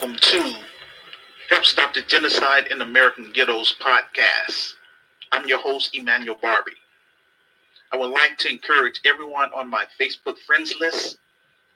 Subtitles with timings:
[0.00, 0.54] welcome to
[1.50, 4.74] Help Stop the Genocide in American Ghettos podcast.
[5.30, 6.78] I'm your host, Emmanuel Barbee.
[7.92, 11.18] I would like to encourage everyone on my Facebook friends list,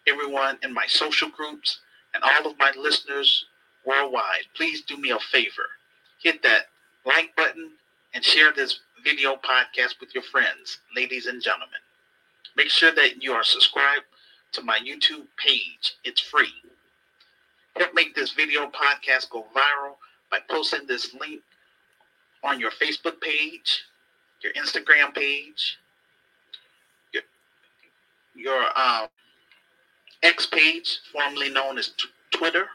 [0.07, 1.81] everyone in my social groups,
[2.15, 3.45] and all of my listeners
[3.85, 4.45] worldwide.
[4.57, 5.67] Please do me a favor.
[6.23, 6.69] Hit that
[7.05, 7.73] like button
[8.15, 11.81] and share this video podcast with your friends, ladies and gentlemen.
[12.57, 14.07] Make sure that you are subscribed
[14.53, 15.97] to my YouTube page.
[16.05, 16.55] It's free.
[17.77, 19.97] Help make this video podcast go viral
[20.31, 21.43] by posting this link
[22.45, 23.83] on your Facebook page,
[24.43, 25.79] your Instagram page,
[27.13, 27.23] your,
[28.35, 29.07] your uh,
[30.23, 32.67] X page, formerly known as t- Twitter,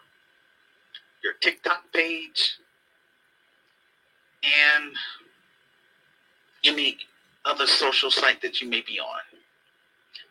[1.23, 2.57] your TikTok page,
[4.43, 4.93] and
[6.65, 6.97] any
[7.45, 9.19] other social site that you may be on.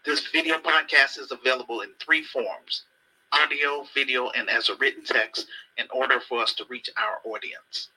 [0.04, 2.82] This video podcast is available in three forms
[3.32, 5.46] audio, video, and as a written text
[5.76, 7.88] in order for us to reach our audience.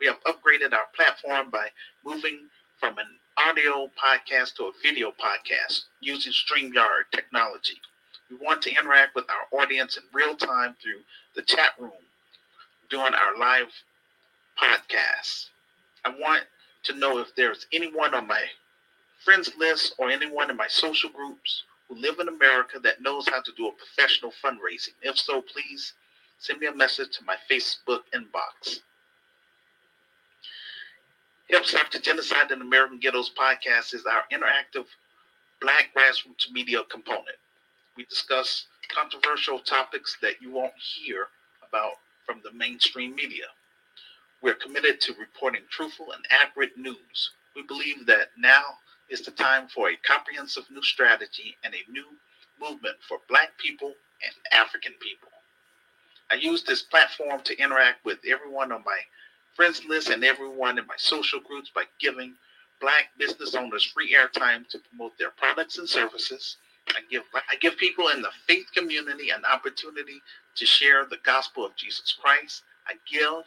[0.00, 1.68] We have upgraded our platform by
[2.04, 7.80] moving from an audio podcast to a video podcast using StreamYard technology.
[8.30, 11.00] We want to interact with our audience in real time through
[11.34, 11.92] the chat room
[12.90, 13.68] during our live
[14.60, 15.46] podcasts.
[16.04, 16.44] I want
[16.84, 18.42] to know if there's anyone on my
[19.24, 21.62] friends list or anyone in my social groups
[22.00, 24.94] live in America that knows how to do a professional fundraising.
[25.02, 25.94] If so, please
[26.38, 28.80] send me a message to my Facebook inbox.
[31.50, 34.86] Help Stop the Genocide in American Ghettos podcast is our interactive
[35.60, 37.36] Black grassroots media component.
[37.96, 41.28] We discuss controversial topics that you won't hear
[41.66, 41.92] about
[42.26, 43.44] from the mainstream media.
[44.42, 47.30] We're committed to reporting truthful and accurate news.
[47.54, 48.64] We believe that now
[49.08, 52.06] is the time for a comprehensive new strategy and a new
[52.60, 53.88] movement for Black people
[54.24, 55.28] and African people.
[56.30, 58.98] I use this platform to interact with everyone on my
[59.54, 62.34] friends list and everyone in my social groups by giving
[62.80, 66.56] Black business owners free airtime to promote their products and services.
[66.88, 70.20] I give I give people in the faith community an opportunity
[70.56, 72.62] to share the gospel of Jesus Christ.
[72.86, 73.44] I give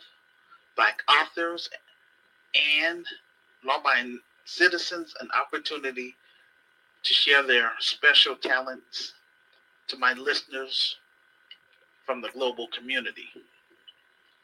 [0.75, 1.69] Black authors
[2.83, 3.05] and
[3.63, 6.15] law-abiding citizens an opportunity
[7.03, 9.13] to share their special talents
[9.87, 10.95] to my listeners
[12.05, 13.27] from the global community.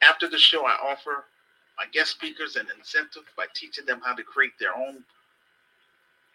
[0.01, 1.23] After the show, I offer
[1.77, 5.05] my guest speakers an incentive by teaching them how to create their own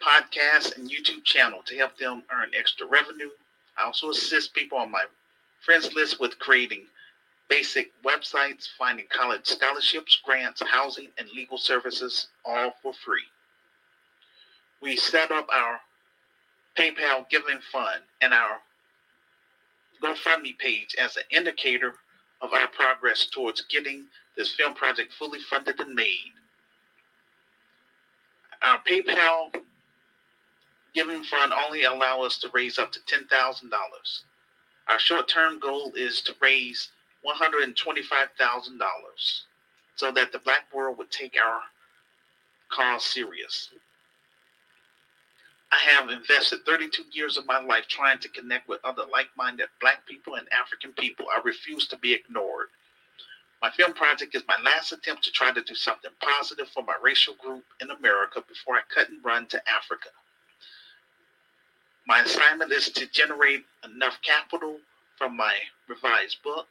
[0.02, 3.30] podcast and YouTube channel to help them earn extra revenue.
[3.76, 5.04] I also assist people on my
[5.60, 6.86] friends list with creating
[7.50, 13.24] basic websites, finding college scholarships, grants, housing, and legal services, all for free
[14.80, 15.80] we set up our
[16.78, 18.60] PayPal giving fund and our
[20.02, 21.94] GoFundMe page as an indicator
[22.40, 24.04] of our progress towards getting
[24.36, 26.32] this film project fully funded and made.
[28.62, 29.54] Our PayPal
[30.94, 33.70] giving fund only allow us to raise up to $10,000.
[34.88, 36.90] Our short-term goal is to raise
[37.26, 37.74] $125,000
[39.96, 41.60] so that the black world would take our
[42.70, 43.70] cause serious.
[45.70, 49.68] I have invested 32 years of my life trying to connect with other like minded
[49.80, 51.26] black people and African people.
[51.34, 52.68] I refuse to be ignored.
[53.60, 56.94] My film project is my last attempt to try to do something positive for my
[57.02, 60.08] racial group in America before I cut and run to Africa.
[62.06, 64.78] My assignment is to generate enough capital
[65.18, 65.54] from my
[65.88, 66.68] revised book,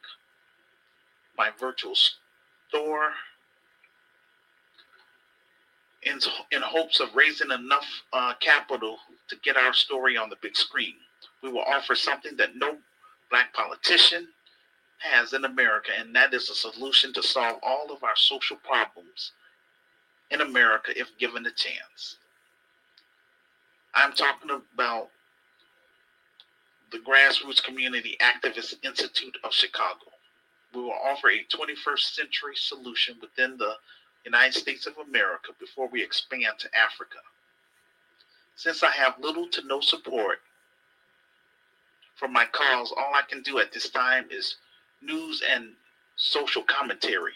[1.36, 3.12] my virtual store,
[6.02, 6.18] in,
[6.52, 8.98] in hopes of raising enough uh, capital
[9.28, 10.94] to get our story on the big screen.
[11.42, 12.76] We will offer something that no
[13.30, 14.28] black politician
[14.98, 19.32] has in America, and that is a solution to solve all of our social problems
[20.30, 22.16] in America if given a chance.
[23.94, 25.08] I'm talking about
[26.90, 30.06] the Grassroots Community Activist Institute of Chicago.
[30.74, 33.74] We will offer a 21st century solution within the
[34.24, 37.18] United States of America before we expand to Africa.
[38.56, 40.40] Since I have little to no support
[42.16, 44.56] for my cause, all I can do at this time is
[45.00, 45.70] news and
[46.16, 47.32] social commentary.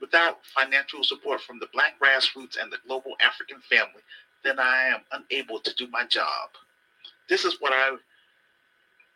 [0.00, 4.02] Without financial support from the Black grassroots and the global African family,
[4.44, 6.50] then I am unable to do my job.
[7.28, 7.96] This is what I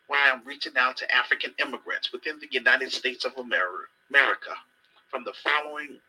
[0.07, 4.55] why I'm reaching out to African immigrants within the United States of America
[5.09, 5.99] from the following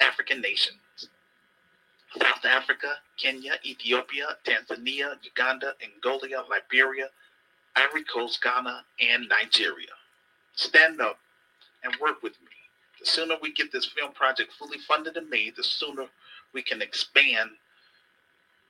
[0.00, 1.08] African nations
[2.20, 7.08] South Africa, Kenya, Ethiopia, Tanzania, Uganda, Angola, Liberia,
[7.74, 9.94] Ivory Coast, Ghana, and Nigeria.
[10.54, 11.18] Stand up
[11.82, 12.48] and work with me.
[13.00, 16.06] The sooner we get this film project fully funded and made, the sooner
[16.52, 17.50] we can expand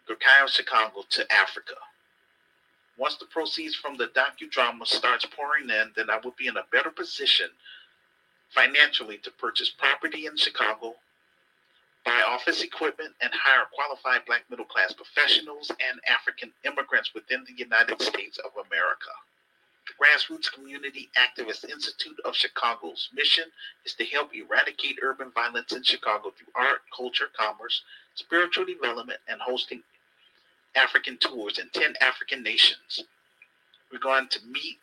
[0.09, 1.75] Gurkai of Chicago to Africa.
[2.97, 6.65] Once the proceeds from the docudrama starts pouring in, then I will be in a
[6.71, 7.49] better position
[8.51, 10.95] financially to purchase property in Chicago,
[12.05, 17.55] buy office equipment, and hire qualified black middle class professionals and African immigrants within the
[17.55, 19.13] United States of America.
[19.87, 23.45] The Grassroots Community Activist Institute of Chicago's mission
[23.85, 27.83] is to help eradicate urban violence in Chicago through art, culture, commerce,
[28.15, 29.83] spiritual development, and hosting
[30.75, 33.05] African tours in 10 African nations.
[33.91, 34.79] We're going to meet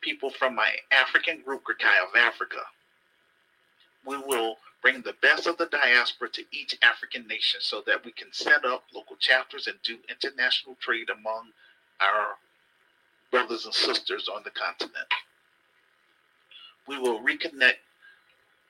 [0.00, 2.60] people from my African group, Gurkai of Africa.
[4.06, 8.12] We will bring the best of the diaspora to each African nation so that we
[8.12, 11.46] can set up local chapters and do international trade among
[12.00, 12.36] our
[13.32, 15.08] brothers and sisters on the continent.
[16.86, 17.82] We will reconnect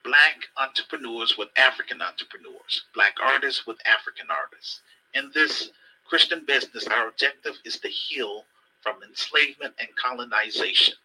[0.03, 4.81] Black entrepreneurs with African entrepreneurs, Black artists with African artists.
[5.13, 5.69] In this
[6.09, 8.45] Christian business, our objective is to heal
[8.81, 10.95] from enslavement and colonization.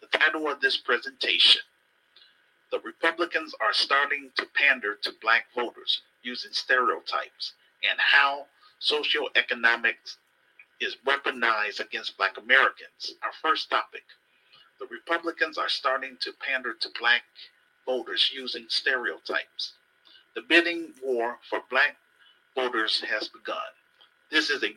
[0.00, 1.60] The title of this presentation
[2.72, 7.52] The Republicans are starting to pander to black voters using stereotypes
[7.88, 8.46] and how
[8.80, 10.16] socioeconomics
[10.80, 13.14] is weaponized against black Americans.
[13.22, 14.04] Our first topic
[14.80, 17.22] The Republicans are starting to pander to black
[17.86, 19.74] voters using stereotypes.
[20.34, 21.96] The bidding war for black
[22.56, 23.72] voters has begun
[24.32, 24.74] this is a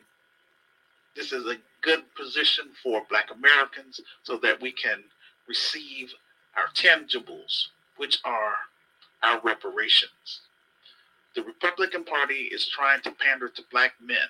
[1.16, 5.02] this is a good position for black Americans so that we can
[5.48, 6.12] receive
[6.56, 8.54] our tangibles, which are
[9.22, 10.40] our reparations.
[11.34, 14.28] The Republican Party is trying to pander to black men.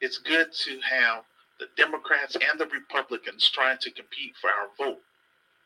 [0.00, 1.24] It's good to have
[1.58, 5.00] the Democrats and the Republicans trying to compete for our vote.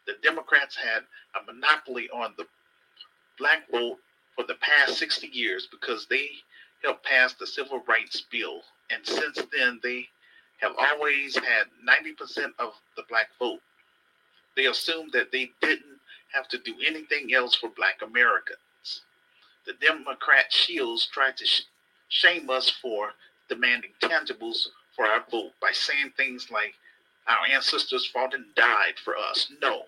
[0.06, 1.02] The Democrats had
[1.40, 2.46] a monopoly on the
[3.38, 3.98] black vote
[4.34, 6.28] for the past 60 years because they
[6.82, 8.60] helped pass the Civil Rights Bill.
[8.90, 10.08] And since then, they
[10.60, 13.60] have always had 90% of the black vote.
[14.56, 15.95] They assumed that they didn't
[16.32, 19.02] have to do anything else for black Americans.
[19.66, 21.62] The Democrat shields tried to sh-
[22.08, 23.10] shame us for
[23.48, 26.74] demanding tangibles for our vote by saying things like,
[27.28, 29.50] our ancestors fought and died for us.
[29.60, 29.82] No,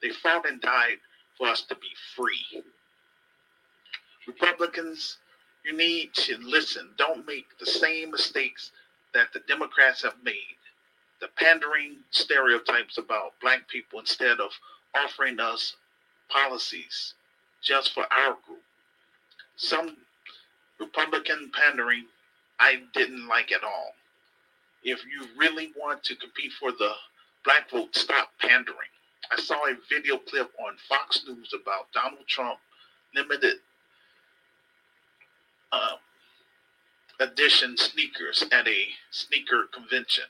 [0.00, 0.98] they fought and died
[1.36, 2.62] for us to be free.
[4.26, 5.18] Republicans
[5.66, 6.90] you need to listen.
[6.96, 8.70] Don't make the same mistakes
[9.14, 10.56] that the Democrats have made.
[11.20, 14.52] The pandering stereotypes about black people instead of
[15.04, 15.76] offering us
[16.28, 17.14] policies
[17.62, 18.62] just for our group.
[19.56, 19.96] Some
[20.78, 22.06] Republican pandering
[22.58, 23.92] I didn't like at all.
[24.82, 26.92] If you really want to compete for the
[27.44, 28.88] black vote, stop pandering.
[29.30, 32.58] I saw a video clip on Fox News about Donald Trump
[33.14, 33.56] limited
[35.72, 35.96] uh,
[37.20, 40.24] edition sneakers at a sneaker convention.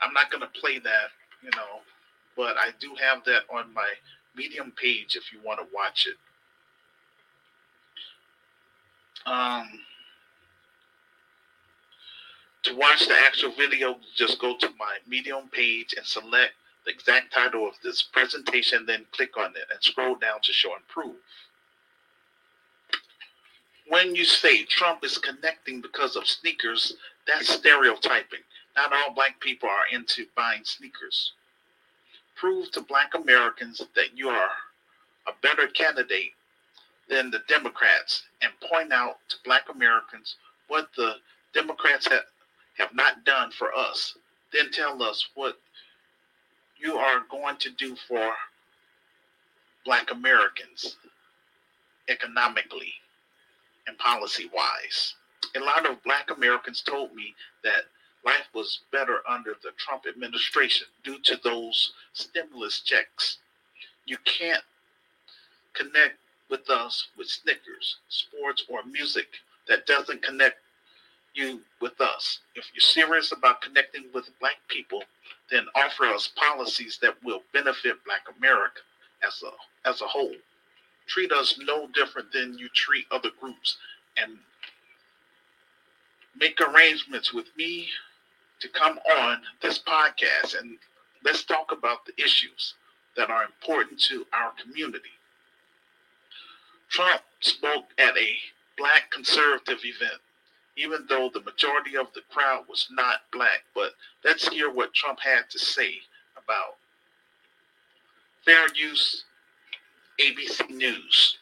[0.00, 1.10] I'm not going to play that,
[1.42, 1.80] you know,
[2.36, 3.88] but I do have that on my
[4.34, 6.16] Medium page if you want to watch it.
[9.26, 9.68] Um,
[12.62, 16.54] to watch the actual video, just go to my Medium page and select
[16.86, 20.74] the exact title of this presentation, then click on it and scroll down to show
[20.74, 21.16] and prove
[23.92, 26.94] when you say Trump is connecting because of sneakers,
[27.26, 28.40] that's stereotyping.
[28.74, 31.32] Not all black people are into buying sneakers.
[32.36, 34.50] Prove to black Americans that you are
[35.26, 36.32] a better candidate
[37.08, 40.36] than the Democrats and point out to black Americans
[40.68, 41.14] what the
[41.52, 42.24] Democrats have,
[42.78, 44.16] have not done for us.
[44.52, 45.58] Then tell us what
[46.78, 48.32] you are going to do for
[49.84, 50.96] black Americans
[52.08, 52.92] economically
[53.86, 55.14] and policy wise.
[55.56, 57.84] A lot of black Americans told me that
[58.24, 63.38] life was better under the Trump administration due to those stimulus checks.
[64.06, 64.62] You can't
[65.74, 66.16] connect
[66.50, 69.26] with us with Snickers, sports, or music
[69.68, 70.58] that doesn't connect
[71.34, 72.40] you with us.
[72.54, 75.02] If you're serious about connecting with black people,
[75.50, 78.80] then offer us policies that will benefit black America
[79.26, 80.34] as a as a whole
[81.06, 83.76] treat us no different than you treat other groups
[84.16, 84.38] and
[86.38, 87.88] make arrangements with me
[88.62, 90.78] to come on this podcast and
[91.24, 92.74] let's talk about the issues
[93.16, 95.10] that are important to our community.
[96.88, 98.36] Trump spoke at a
[98.78, 100.20] black conservative event,
[100.76, 103.64] even though the majority of the crowd was not black.
[103.74, 105.96] But let's hear what Trump had to say
[106.36, 106.76] about
[108.44, 109.24] fair use
[110.20, 111.38] ABC News.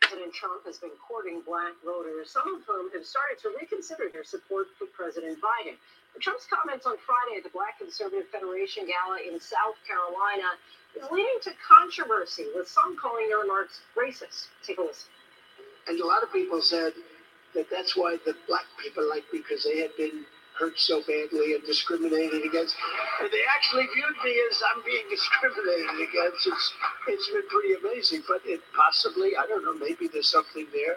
[0.00, 4.24] President Trump has been courting black voters, some of whom have started to reconsider their
[4.24, 5.76] support for President Biden.
[6.18, 10.58] Trump's comments on Friday at the Black Conservative Federation Gala in South Carolina
[10.98, 14.50] is leading to controversy, with some calling their remarks racist.
[14.66, 15.08] Take a listen.
[15.86, 16.92] And a lot of people said
[17.54, 20.26] that that's why the black people like because they had been
[20.58, 22.76] hurt so badly and discriminated against.
[23.20, 26.46] And they actually viewed me as I'm being discriminated against.
[26.46, 26.72] It's
[27.08, 30.96] it's been pretty amazing, but it possibly I don't know maybe there's something there.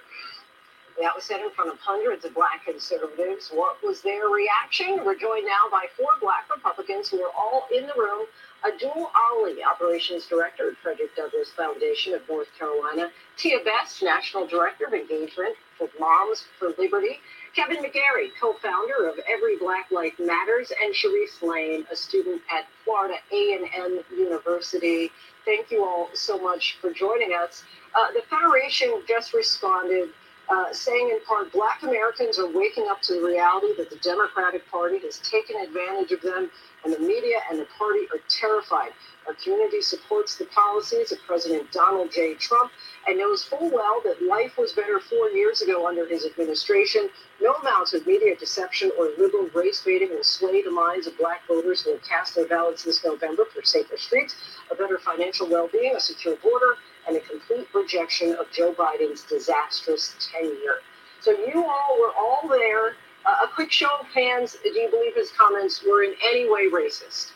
[1.02, 3.50] That was said in front of hundreds of black conservatives.
[3.50, 5.04] What was their reaction?
[5.04, 8.28] We're joined now by four black Republicans who are all in the room.
[8.66, 13.10] Abdul Ali, Operations Director at Frederick Douglass Foundation of North Carolina.
[13.36, 17.20] Tia Bess, National Director of Engagement for Moms for Liberty.
[17.56, 23.16] Kevin McGary, co-founder of Every Black Life Matters, and Sharice Lane, a student at Florida
[23.32, 25.12] A&M University.
[25.44, 27.64] Thank you all so much for joining us.
[27.96, 30.10] Uh, the Federation just responded
[30.50, 34.70] uh, saying in part, Black Americans are waking up to the reality that the Democratic
[34.70, 36.50] Party has taken advantage of them,
[36.84, 38.92] and the media and the party are terrified.
[39.26, 42.34] Our community supports the policies of President Donald J.
[42.34, 42.72] Trump
[43.08, 47.10] and knows full well that life was better four years ago under his administration.
[47.42, 51.48] No amount of media deception or liberal race baiting will sway the minds of black
[51.48, 54.36] voters who will cast their ballots this November for safer streets,
[54.70, 56.76] a better financial well being, a secure border,
[57.08, 60.80] and a complete rejection of Joe Biden's disastrous tenure.
[61.22, 62.96] So you all were all there.
[63.26, 64.58] Uh, a quick show of hands.
[64.64, 67.32] Do you believe his comments were in any way racist?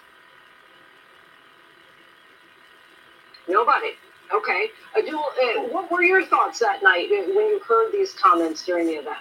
[3.48, 3.92] Nobody.
[4.34, 4.68] Okay.
[4.98, 8.94] Abdul, uh, what were your thoughts that night when you heard these comments during the
[8.94, 9.18] event?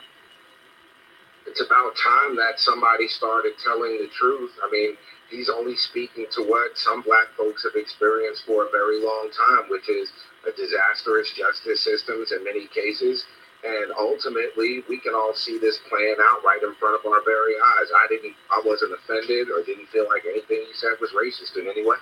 [1.46, 4.50] It's about time that somebody started telling the truth.
[4.64, 4.96] I mean,
[5.30, 9.70] he's only speaking to what some black folks have experienced for a very long time,
[9.70, 10.10] which is
[10.52, 13.24] disastrous justice systems in many cases.
[13.64, 17.54] And ultimately, we can all see this playing out right in front of our very
[17.54, 17.88] eyes.
[17.90, 21.66] I didn't, I wasn't offended or didn't feel like anything he said was racist in
[21.66, 21.96] any way.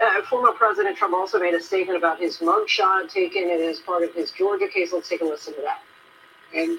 [0.00, 4.12] Uh, former President Trump also made a statement about his mugshot taken as part of
[4.14, 4.92] his Georgia case.
[4.92, 5.80] Let's take a listen to that.
[6.54, 6.78] And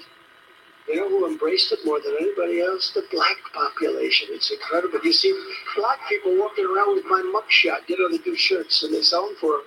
[0.86, 2.92] you know who embraced it more than anybody else?
[2.92, 4.28] The black population.
[4.30, 5.00] It's incredible.
[5.02, 5.34] You see
[5.76, 7.88] black people walking around with my mugshot.
[7.88, 9.60] You know, they do shirts and they sell them for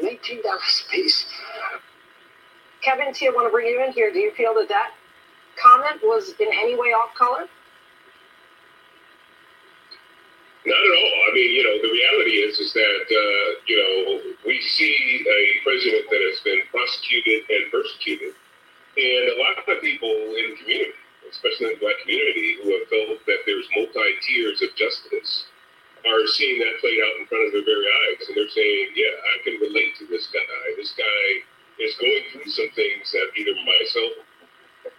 [0.00, 1.26] $19 a piece.
[2.82, 4.12] Kevin, Tia, want to bring you in here.
[4.12, 4.92] Do you feel that that
[5.56, 7.46] comment was in any way off color?
[10.64, 11.14] Not at all.
[11.28, 15.64] I mean, you know, the reality is is that uh, you know we see a
[15.64, 18.34] president that has been prosecuted and persecuted,
[18.96, 20.94] and a lot of people in the community,
[21.28, 25.50] especially in the black community, who have felt that there's multi tiers of justice,
[26.06, 29.14] are seeing that played out in front of their very eyes, and they're saying, "Yeah,
[29.14, 30.62] I can relate to this guy.
[30.76, 31.24] This guy
[31.78, 34.12] is going through some things that either myself,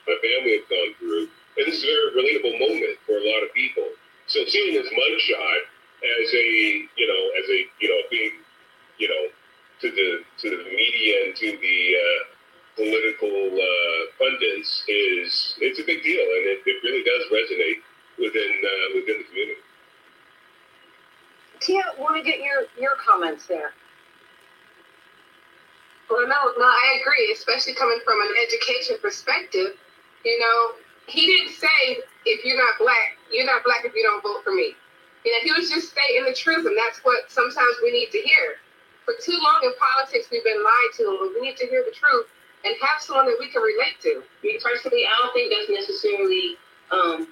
[0.08, 3.44] my family have gone through, and this is a very relatable moment for a lot
[3.44, 3.88] of people."
[4.28, 5.62] So seeing this mugshot
[6.04, 6.48] as a,
[6.96, 8.32] you know, as a, you know, being,
[8.98, 9.24] you know,
[9.82, 12.22] to the to the media and to the uh,
[12.76, 17.80] political uh, pundits is it's a big deal, and it, it really does resonate
[18.18, 19.63] within uh, within the community.
[21.64, 23.72] Tia, want to get your your comments there.
[26.10, 29.80] Well, no, no, I agree, especially coming from an education perspective.
[30.26, 30.76] You know,
[31.08, 34.54] he didn't say if you're not black, you're not black if you don't vote for
[34.54, 34.76] me.
[35.24, 38.20] You know, he was just stating the truth, and that's what sometimes we need to
[38.20, 38.60] hear.
[39.06, 41.96] For too long in politics, we've been lied to, and we need to hear the
[41.96, 42.28] truth
[42.66, 44.24] and have someone that we can relate to.
[44.44, 46.56] Me personally, I don't think that's necessarily
[46.92, 47.28] um,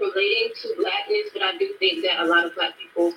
[0.00, 3.12] relating to blackness, but I do think that a lot of black people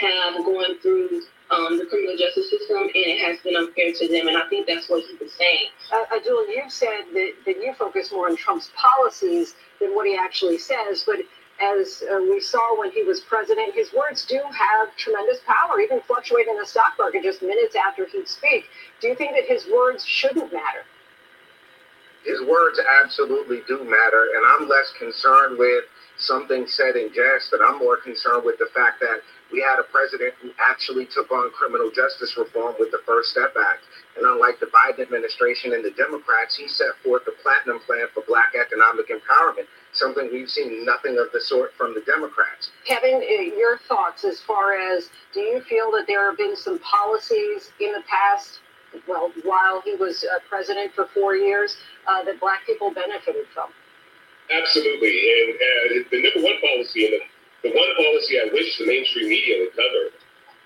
[0.00, 4.28] have gone through um, the criminal justice system, and it has been unfair to them.
[4.28, 5.68] And I think that's what he was saying.
[5.92, 10.16] Uh, Abdul, you've said that, that you focus more on Trump's policies than what he
[10.16, 11.18] actually says, but
[11.60, 16.00] as uh, we saw when he was president, his words do have tremendous power, even
[16.00, 18.64] fluctuating in the stock market just minutes after he'd speak.
[19.00, 20.84] Do you think that his words shouldn't matter?
[22.24, 25.84] His words absolutely do matter, and I'm less concerned with
[26.18, 29.20] something said in jest, and I'm more concerned with the fact that
[29.52, 33.54] we had a president who actually took on criminal justice reform with the First Step
[33.54, 33.84] Act.
[34.16, 38.22] And unlike the Biden administration and the Democrats, he set forth the Platinum Plan for
[38.26, 42.70] Black economic empowerment, something we've seen nothing of the sort from the Democrats.
[42.86, 46.78] Kevin, uh, your thoughts as far as do you feel that there have been some
[46.80, 48.60] policies in the past,
[49.06, 51.76] well, while he was uh, president for four years,
[52.08, 53.70] uh, that black people benefited from?
[54.50, 57.20] Absolutely, and uh, the number one policy and the,
[57.62, 60.10] the one policy I wish the mainstream media would cover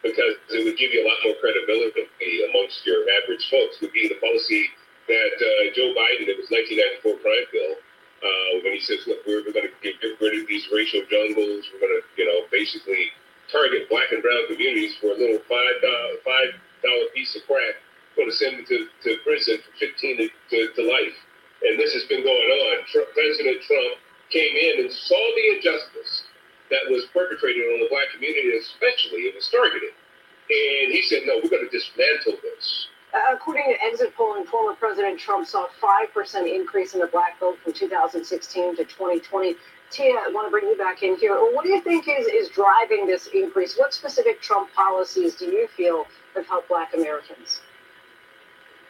[0.03, 2.09] because it would give you a lot more credibility
[2.49, 3.81] amongst your average folks.
[3.81, 4.69] Would be the policy
[5.09, 9.45] that uh, Joe Biden, it was 1994 crime bill, uh, when he says, "Look, we're,
[9.45, 11.69] we're going to get rid of these racial jungles.
[11.73, 13.13] We're going to, you know, basically
[13.53, 16.51] target black and brown communities for a little five dollar five
[16.81, 17.77] dollar piece of crack.
[18.17, 21.17] Going to send them to, to prison for 15 to, to, to life."
[21.65, 22.85] And this has been going on.
[23.13, 24.01] President Trump
[24.31, 26.16] came in and saw the injustice
[26.71, 29.95] that was perpetrated on the black community, especially it was targeted.
[30.49, 32.89] And he said, no, we're going to dismantle this.
[33.15, 37.39] Uh, according to exit polling, former President Trump saw a 5% increase in the black
[37.41, 39.57] vote from 2016 to 2020.
[39.91, 41.35] Tia, I want to bring you back in here.
[41.35, 43.79] What do you think is, is driving this increase?
[43.79, 47.61] What specific Trump policies do you feel have helped black Americans?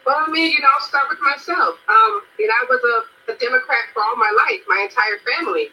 [0.06, 1.76] Well, I mean, you know, I'll start with myself.
[1.88, 2.80] Um, you know, I was
[3.28, 5.68] a, a Democrat for all my life, my entire family.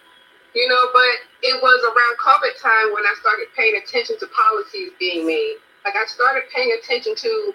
[0.53, 4.93] You know, but it was around COVID time when I started paying attention to policies
[4.99, 5.57] being made.
[5.83, 7.53] Like I started paying attention to,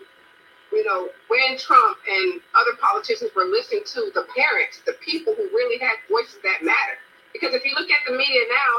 [0.72, 5.46] you know, when Trump and other politicians were listening to the parents, the people who
[5.54, 6.98] really had voices that matter.
[7.32, 8.72] Because if you look at the media now,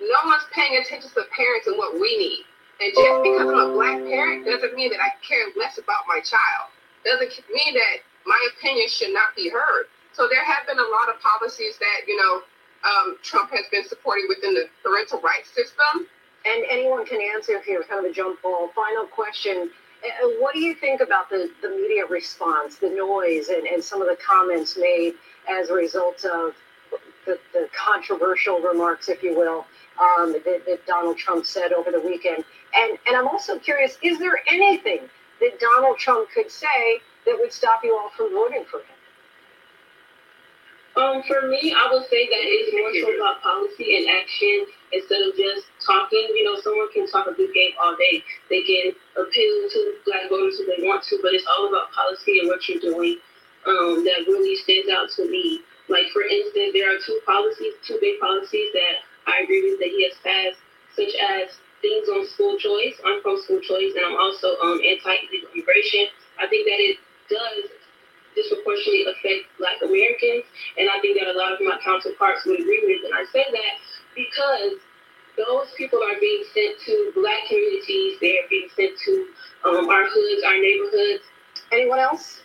[0.00, 2.46] no one's paying attention to the parents and what we need.
[2.78, 6.18] And just because I'm a black parent doesn't mean that I care less about my
[6.22, 6.70] child
[7.04, 9.86] doesn't mean that my opinion should not be heard.
[10.12, 12.42] So there have been a lot of policies that, you know,
[12.84, 16.06] um, Trump has been supporting within the parental rights system.
[16.46, 18.68] And anyone can answer here, kind of a jump ball.
[18.74, 19.70] Final question.
[20.04, 24.02] Uh, what do you think about the, the media response, the noise, and, and some
[24.02, 25.14] of the comments made
[25.48, 26.54] as a result of
[27.24, 29.64] the, the controversial remarks, if you will,
[29.98, 32.44] um, that, that Donald Trump said over the weekend?
[32.74, 35.08] And, and I'm also curious is there anything
[35.40, 38.93] that Donald Trump could say that would stop you all from voting for him?
[40.96, 45.26] Um, for me, I would say that it's more so about policy and action instead
[45.26, 46.22] of just talking.
[46.38, 48.22] You know, someone can talk a good game all day.
[48.46, 52.38] They can appeal to black voters if they want to, but it's all about policy
[52.38, 53.18] and what you're doing
[53.66, 55.66] um, that really stands out to me.
[55.90, 59.90] Like, for instance, there are two policies, two big policies that I agree with that
[59.90, 60.62] he has passed,
[60.94, 62.94] such as things on school choice.
[63.02, 66.06] I'm pro school choice, and I'm also um, anti illegal immigration.
[66.38, 67.66] I think that it does
[68.34, 70.44] disproportionately affect Black Americans,
[70.78, 73.06] and I think that a lot of my counterparts would agree with.
[73.06, 73.74] And I say that
[74.14, 74.78] because
[75.36, 78.18] those people are being sent to Black communities.
[78.20, 79.26] They are being sent to
[79.64, 81.24] um, our hoods, our neighborhoods.
[81.72, 82.40] Anyone else?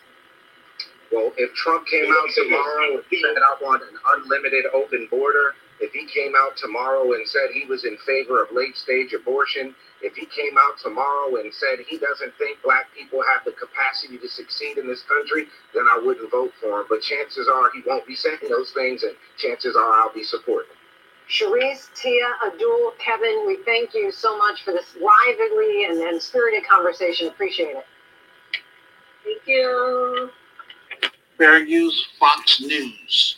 [1.11, 5.91] Well, if Trump came out tomorrow and said I want an unlimited open border, if
[5.93, 10.15] he came out tomorrow and said he was in favor of late stage abortion, if
[10.15, 14.27] he came out tomorrow and said he doesn't think black people have the capacity to
[14.27, 16.85] succeed in this country, then I wouldn't vote for him.
[16.89, 20.71] But chances are he won't be saying those things, and chances are I'll be supporting.
[21.29, 26.67] Sharice, Tia, Abdul, Kevin, we thank you so much for this lively and, and spirited
[26.67, 27.27] conversation.
[27.27, 27.85] Appreciate it.
[29.23, 30.31] Thank you.
[31.37, 33.37] Fair Use Fox News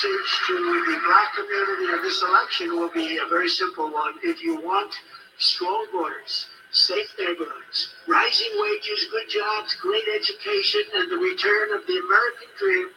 [0.00, 4.14] message to the black community in this election will be a very simple one.
[4.22, 4.94] If you want
[5.38, 11.98] strong borders, safe neighborhoods, rising wages, good jobs, great education, and the return of the
[12.00, 12.88] American dream,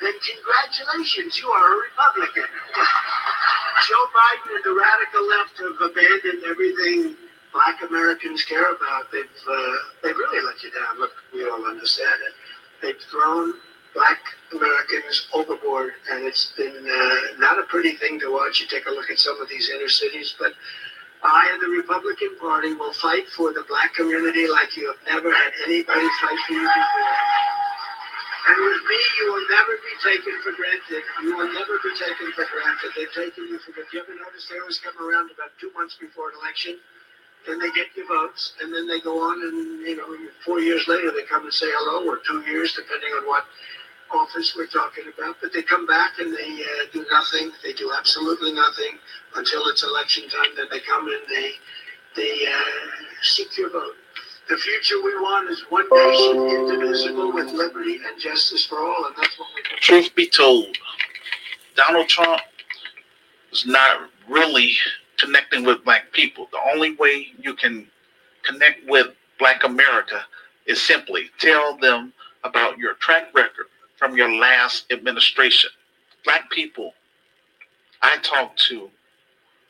[0.00, 2.50] then congratulations, you are a Republican.
[3.88, 7.16] Joe Biden and the radical left have abandoned everything
[7.52, 9.10] black Americans care about.
[9.12, 10.98] They've, uh, they've really let you down.
[10.98, 12.34] Look, we all understand it.
[12.82, 13.54] They've thrown
[13.94, 14.18] black
[14.52, 18.60] Americans overboard, and it's been uh, not a pretty thing to watch.
[18.60, 20.52] You take a look at some of these inner cities, but
[21.22, 25.30] I and the Republican Party will fight for the black community like you have never
[25.32, 27.16] had anybody fight for you before.
[28.48, 31.04] And with me, you will never be taken for granted.
[31.22, 32.90] You will never be taken for granted.
[32.96, 33.92] They've taken you for granted.
[33.92, 36.80] You ever notice they always come around about two months before an election?
[37.46, 40.08] Then they get your votes, and then they go on, and you know,
[40.44, 43.44] four years later they come and say hello, or two years, depending on what
[44.12, 47.52] office we're talking about, but they come back and they uh, do nothing.
[47.62, 48.98] They do absolutely nothing
[49.36, 50.50] until it's election time.
[50.56, 51.52] Then they come and they
[52.16, 53.94] they uh, seek your vote.
[54.48, 59.14] The future we want is one nation, indivisible, with liberty and justice for all, and
[59.16, 59.62] that's what we.
[59.78, 60.76] Truth be told,
[61.76, 62.40] Donald Trump
[63.52, 64.74] is not really
[65.18, 66.48] connecting with black people.
[66.50, 67.86] The only way you can
[68.42, 70.24] connect with black America
[70.66, 73.66] is simply tell them about your track record
[74.00, 75.70] from your last administration.
[76.24, 76.94] Black people
[78.02, 78.90] I talked to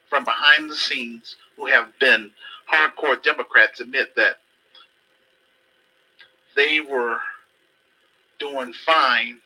[0.09, 2.31] from behind the scenes who have been
[2.73, 4.37] hardcore Democrats admit that
[6.57, 7.19] they were
[8.39, 9.41] doing fine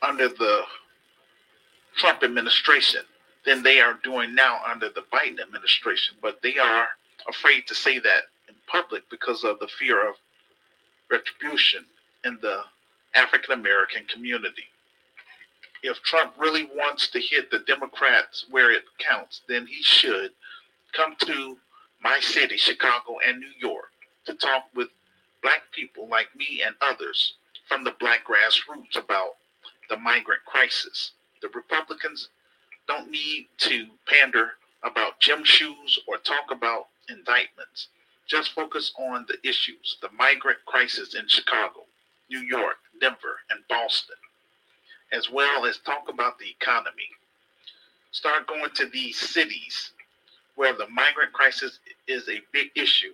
[0.00, 0.62] under the
[1.96, 3.02] Trump administration.
[3.44, 6.16] than they are doing now under the Biden administration.
[6.22, 6.88] But they are
[7.28, 10.16] afraid to say that in public because of the fear of
[11.10, 11.84] retribution
[12.24, 12.62] in the
[13.14, 14.64] African American community.
[15.82, 20.30] If Trump really wants to hit the Democrats where it counts, then he should
[20.92, 21.58] come to
[22.02, 23.90] my city, Chicago, and New York
[24.26, 24.88] to talk with
[25.42, 27.34] black people like me and others
[27.68, 29.36] from the black grassroots about
[29.90, 31.12] the migrant crisis.
[31.42, 32.28] The Republicans
[32.88, 37.88] don't need to pander about gym shoes or talk about indictments.
[38.26, 41.83] Just focus on the issues the migrant crisis in Chicago,
[42.30, 44.16] New York, Denver, and Boston,
[45.12, 47.08] as well as talk about the economy.
[48.12, 49.90] Start going to these cities
[50.54, 53.12] where the migrant crisis is a big issue.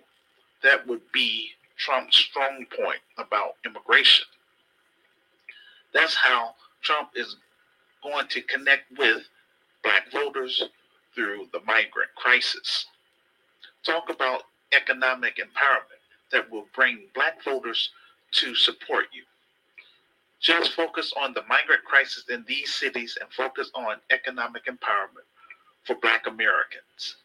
[0.63, 4.25] That would be Trump's strong point about immigration.
[5.93, 7.35] That's how Trump is
[8.03, 9.23] going to connect with
[9.83, 10.63] black voters
[11.15, 12.85] through the migrant crisis.
[13.83, 17.89] Talk about economic empowerment that will bring black voters
[18.31, 19.23] to support you.
[20.39, 25.27] Just focus on the migrant crisis in these cities and focus on economic empowerment
[25.83, 27.17] for black Americans.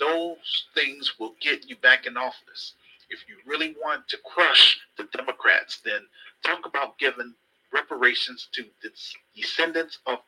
[0.00, 2.74] Those things will get you back in office.
[3.10, 6.00] If you really want to crush the Democrats, then
[6.44, 7.34] talk about giving
[7.72, 8.90] reparations to the
[9.34, 10.18] descendants of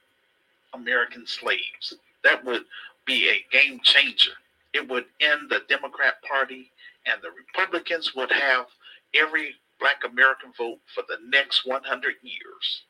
[0.75, 1.95] American slaves.
[2.25, 2.65] That would
[3.07, 4.33] be a game changer.
[4.75, 6.71] It would end the Democrat Party,
[7.07, 8.67] and the Republicans would have
[9.15, 12.83] every black American vote for the next 100 years.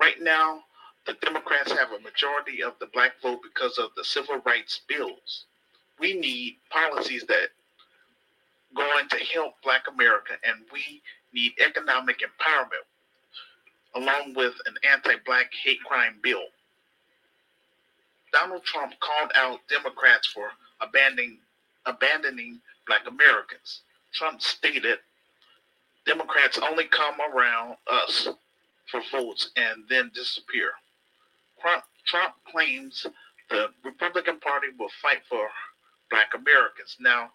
[0.00, 0.64] Right now,
[1.06, 5.44] the Democrats have a majority of the black vote because of the civil rights bills.
[6.00, 7.48] We need policies that
[8.74, 11.02] going to help black America, and we
[11.32, 12.86] need economic empowerment
[13.94, 16.42] along with an anti-black hate crime bill.
[18.32, 21.38] Donald Trump called out Democrats for abandoning
[21.86, 23.82] abandoning black Americans.
[24.12, 24.98] Trump stated
[26.06, 28.28] Democrats only come around us
[28.90, 30.70] for votes and then disappear.
[31.60, 33.06] Trump, Trump claims
[33.50, 35.48] the Republican Party will fight for
[36.10, 36.96] black Americans.
[37.00, 37.30] Now,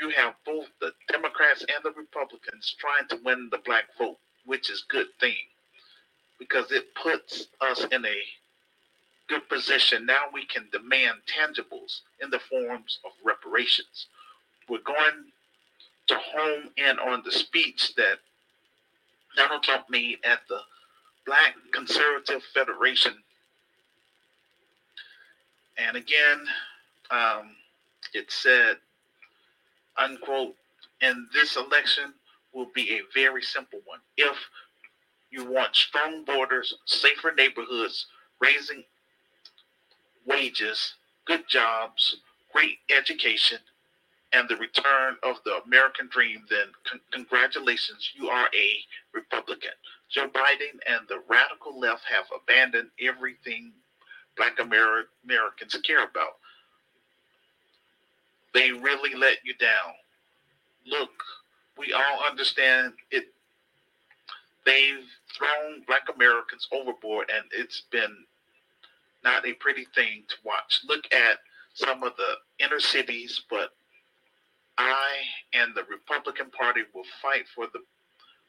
[0.00, 4.70] you have both the Democrats and the Republicans trying to win the black vote, which
[4.70, 5.36] is good thing
[6.38, 8.18] because it puts us in a
[9.28, 10.04] good position.
[10.04, 14.06] Now we can demand tangibles in the forms of reparations.
[14.68, 15.32] We're going
[16.06, 18.18] to home in on the speech that
[19.36, 20.60] Donald Trump made at the
[21.26, 23.14] Black Conservative Federation.
[25.78, 26.46] And again,
[27.10, 27.50] um,
[28.12, 28.76] it said,
[29.96, 30.54] unquote,
[31.00, 32.12] and this election
[32.52, 33.98] will be a very simple one.
[34.16, 34.36] If
[35.30, 38.06] you want strong borders, safer neighborhoods,
[38.40, 38.84] raising
[40.26, 42.16] wages, good jobs,
[42.52, 43.58] great education,
[44.34, 48.78] and the return of the American dream, then con- congratulations, you are a
[49.12, 49.70] Republican.
[50.10, 53.72] Joe Biden and the radical left have abandoned everything
[54.36, 56.38] Black Amer- Americans care about.
[58.52, 59.94] They really let you down.
[60.86, 61.10] Look,
[61.78, 63.26] we all understand it.
[64.64, 65.04] They've
[65.36, 68.24] thrown Black Americans overboard, and it's been
[69.22, 70.80] not a pretty thing to watch.
[70.86, 71.38] Look at
[71.74, 73.70] some of the inner cities, but
[74.78, 75.10] I
[75.52, 77.80] and the Republican Party will fight for the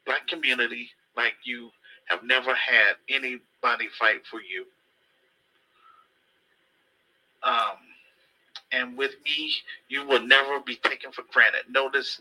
[0.05, 1.69] black community like you
[2.07, 4.65] have never had anybody fight for you.
[7.43, 7.77] Um,
[8.71, 9.53] and with me,
[9.88, 11.63] you will never be taken for granted.
[11.69, 12.19] Notice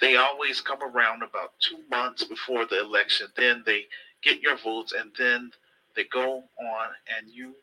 [0.00, 3.28] they always come around about two months before the election.
[3.36, 3.86] Then they
[4.22, 5.50] get your votes, and then
[5.96, 7.54] they go on, and you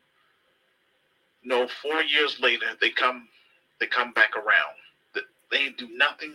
[1.44, 3.28] know, four years later, they come,
[3.80, 4.76] they come back around.
[5.52, 6.34] They do nothing.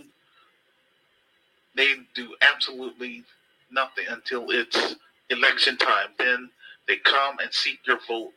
[1.75, 3.25] They do absolutely
[3.71, 4.97] nothing until it's
[5.31, 6.09] election time.
[6.19, 6.51] Then
[6.89, 8.33] they come and seek your vote.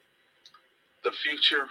[1.04, 1.68] The future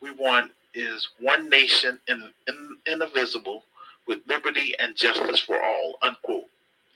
[0.00, 3.64] we want is one nation in, in, indivisible
[4.06, 6.46] with liberty and justice for all, unquote.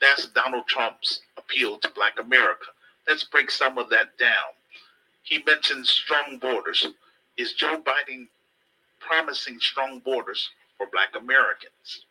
[0.00, 2.66] That's Donald Trump's appeal to Black America.
[3.08, 4.52] Let's break some of that down.
[5.22, 6.86] He mentions strong borders.
[7.36, 8.28] Is Joe Biden
[9.00, 10.50] promising strong borders
[10.82, 12.06] for Black Americans?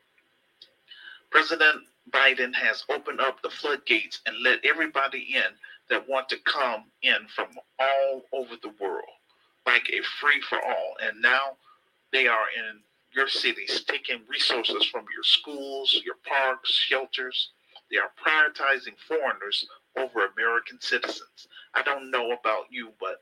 [1.30, 5.52] President Biden has opened up the floodgates and let everybody in
[5.90, 7.48] that want to come in from
[7.80, 9.04] all over the world,
[9.66, 10.96] like a free for all.
[11.04, 11.58] And now
[12.14, 12.80] they are in
[13.14, 17.50] your cities, taking resources from your schools, your parks, shelters.
[17.90, 21.48] They are prioritizing foreigners over American citizens.
[21.74, 23.22] I don't know about you, but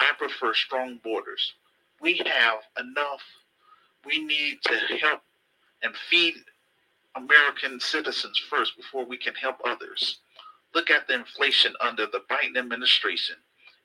[0.00, 1.54] I prefer strong borders.
[2.00, 3.22] We have enough.
[4.06, 5.20] We need to help
[5.82, 6.34] and feed
[7.16, 10.18] American citizens first before we can help others.
[10.74, 13.36] Look at the inflation under the Biden administration.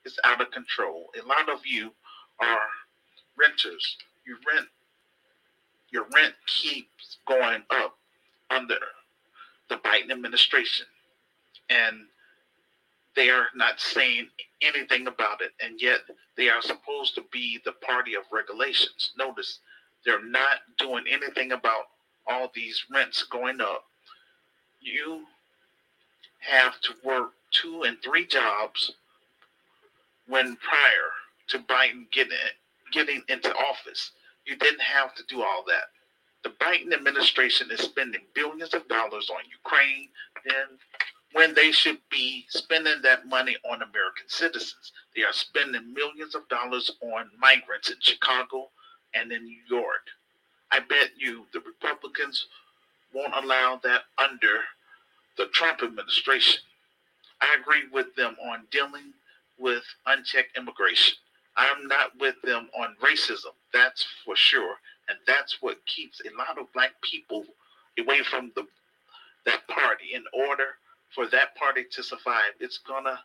[0.05, 1.09] It's out of control.
[1.21, 1.91] A lot of you
[2.39, 2.67] are
[3.37, 3.97] renters.
[4.25, 4.67] You rent,
[5.89, 7.97] your rent keeps going up
[8.49, 8.79] under
[9.69, 10.85] the Biden administration.
[11.69, 12.05] And
[13.15, 14.27] they are not saying
[14.61, 15.51] anything about it.
[15.63, 15.99] And yet
[16.37, 19.11] they are supposed to be the party of regulations.
[19.17, 19.59] Notice
[20.05, 21.85] they're not doing anything about
[22.27, 23.85] all these rents going up.
[24.79, 25.25] You
[26.39, 28.93] have to work two and three jobs
[30.27, 31.11] when prior
[31.49, 32.37] to Biden getting
[32.91, 34.11] getting into office.
[34.45, 35.89] You didn't have to do all that.
[36.43, 40.09] The Biden administration is spending billions of dollars on Ukraine,
[40.45, 40.79] then
[41.33, 44.91] when they should be spending that money on American citizens.
[45.15, 48.69] They are spending millions of dollars on migrants in Chicago
[49.13, 50.07] and in New York.
[50.71, 52.47] I bet you the Republicans
[53.13, 54.61] won't allow that under
[55.37, 56.61] the Trump administration.
[57.41, 59.13] I agree with them on dealing
[59.57, 61.15] with unchecked immigration.
[61.57, 64.75] I'm not with them on racism, that's for sure.
[65.09, 67.43] And that's what keeps a lot of black people
[67.99, 68.65] away from the
[69.45, 70.13] that party.
[70.13, 70.75] In order
[71.13, 73.19] for that party to survive, it's gonna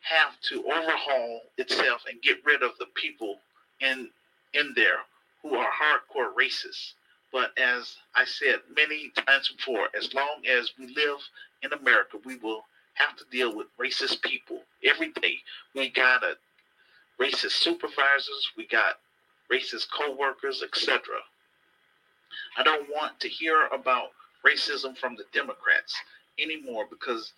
[0.00, 3.38] have to overhaul itself and get rid of the people
[3.80, 4.08] in
[4.54, 5.00] in there
[5.42, 6.92] who are hardcore racists.
[7.32, 11.18] But as I said many times before, as long as we live
[11.62, 15.36] in America, we will have to deal with racist people every day.
[15.74, 16.36] We got a
[17.20, 18.98] racist supervisors, we got
[19.50, 21.02] racist co-workers, etc.
[22.56, 24.10] I don't want to hear about
[24.44, 25.94] racism from the Democrats
[26.38, 27.32] anymore because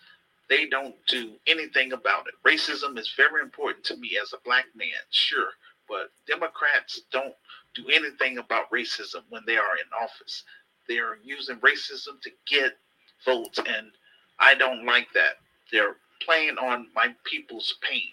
[0.49, 2.33] they don't do anything about it.
[2.47, 5.51] Racism is very important to me as a black man, sure,
[5.91, 7.35] but Democrats don't
[7.75, 10.43] do anything about racism when they are in office.
[10.87, 12.77] They are using racism to get
[13.25, 13.91] votes, and
[14.39, 15.39] I don't like that.
[15.69, 18.07] They're playing on my people's pain.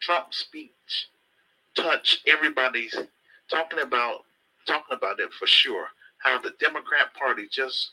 [0.00, 1.08] Trump's speech
[1.76, 2.96] touched everybody's
[3.48, 4.24] talking about
[4.66, 5.86] talking about it for sure.
[6.18, 7.92] How the Democrat Party just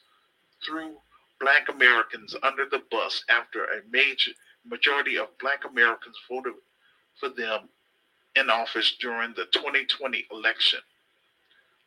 [0.65, 0.95] threw
[1.39, 4.31] black Americans under the bus after a major
[4.65, 6.53] majority of black Americans voted
[7.19, 7.69] for them
[8.35, 10.79] in office during the 2020 election.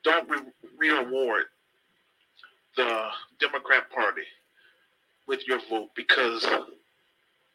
[0.05, 0.41] Don't re-
[0.79, 1.45] reward
[2.77, 3.09] the
[3.41, 4.23] Democrat Party
[5.27, 6.47] with your vote because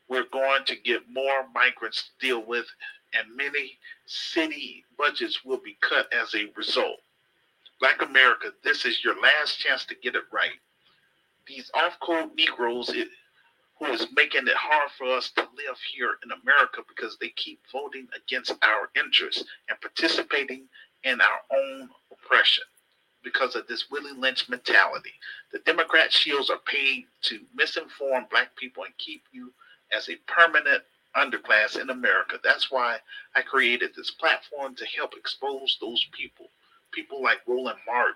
[0.09, 2.65] we're going to get more migrants to deal with,
[3.13, 6.99] and many city budgets will be cut as a result.
[7.79, 10.51] Black America, this is your last chance to get it right.
[11.47, 13.09] These off code Negroes it,
[13.79, 17.59] who is making it hard for us to live here in America because they keep
[17.71, 20.67] voting against our interests and participating
[21.03, 22.63] in our own oppression
[23.23, 25.13] because of this Willie Lynch mentality.
[25.51, 29.53] The Democrat shields are paid to misinform black people and keep you
[29.95, 30.83] as a permanent
[31.15, 32.37] underclass in America.
[32.43, 32.97] That's why
[33.35, 36.47] I created this platform to help expose those people,
[36.91, 38.15] people like Roland Martin.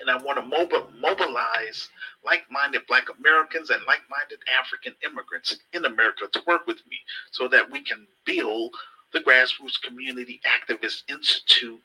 [0.00, 1.88] And I want to mobilize
[2.24, 6.98] like minded Black Americans and like minded African immigrants in America to work with me
[7.30, 8.74] so that we can build
[9.12, 11.80] the Grassroots Community Activist Institute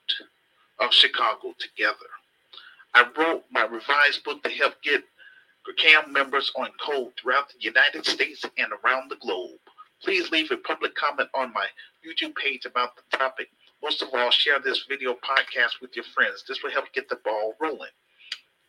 [0.80, 2.10] of Chicago together.
[2.93, 5.04] I wrote my revised book to help get
[5.78, 9.60] CAM members on code throughout the United States and around the globe.
[10.04, 11.67] Please leave a public comment on my
[12.06, 13.50] YouTube page about the topic.
[13.84, 16.44] Most of all, share this video podcast with your friends.
[16.48, 17.89] This will help get the ball rolling.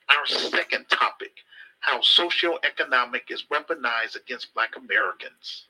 [0.09, 1.33] Our second topic
[1.83, 5.67] how socioeconomic is weaponized against Black Americans.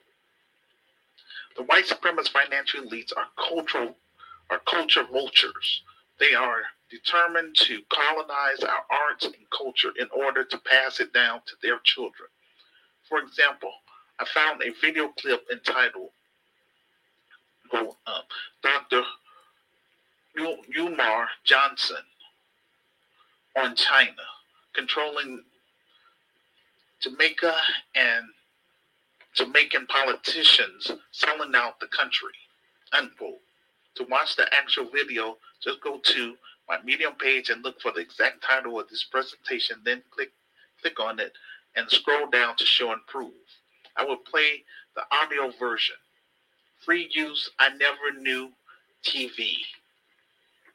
[1.57, 3.97] The white supremacist financial elites are cultural
[4.51, 5.83] are culture vultures.
[6.21, 11.41] They are determined to colonize our arts and culture in order to pass it down
[11.47, 12.29] to their children.
[13.09, 13.73] For example,
[14.21, 16.11] I found a video clip entitled
[17.73, 18.21] oh, uh,
[18.63, 19.03] Dr.
[20.39, 21.97] Umar Johnson
[23.57, 24.13] on China,
[24.73, 25.45] controlling
[27.01, 27.55] Jamaica
[27.95, 28.27] and
[29.35, 32.33] Jamaican politicians selling out the country.
[32.93, 33.41] Unquote.
[33.97, 36.37] To watch the actual video, just go to
[36.69, 40.33] my Medium page and look for the exact title of this presentation, then click
[40.81, 41.33] click on it
[41.77, 43.33] and scroll down to show and prove.
[43.97, 44.65] I will play
[44.95, 45.97] the audio version.
[46.85, 48.51] Free use I never knew
[49.05, 49.57] TV.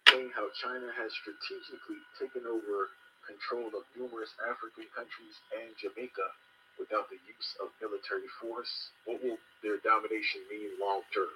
[0.07, 2.95] How China has strategically taken over
[3.27, 6.31] control of numerous African countries and Jamaica
[6.79, 8.71] without the use of military force?
[9.03, 11.35] What will their domination mean long term?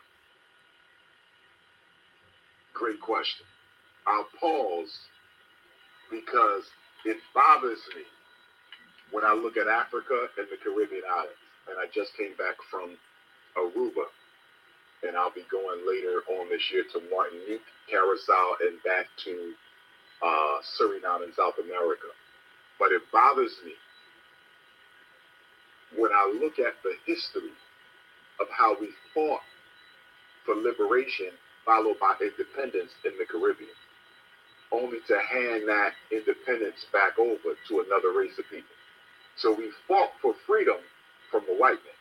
[2.72, 3.44] Great question.
[4.08, 4.96] I'll pause
[6.08, 6.64] because
[7.04, 8.08] it bothers me
[9.12, 11.44] when I look at Africa and the Caribbean islands.
[11.68, 12.96] And I just came back from
[13.60, 14.08] Aruba,
[15.04, 19.54] and I'll be going later on this year to Martinique, Curacao, and back to
[20.22, 22.14] uh, Suriname in South America.
[22.80, 23.74] But it bothers me
[25.98, 27.52] when I look at the history
[28.40, 29.42] of how we fought
[30.46, 31.32] for liberation,
[31.66, 33.70] followed by independence in the Caribbean,
[34.72, 38.76] only to hand that independence back over to another race of people.
[39.38, 40.78] So we fought for freedom
[41.30, 42.00] from the white man,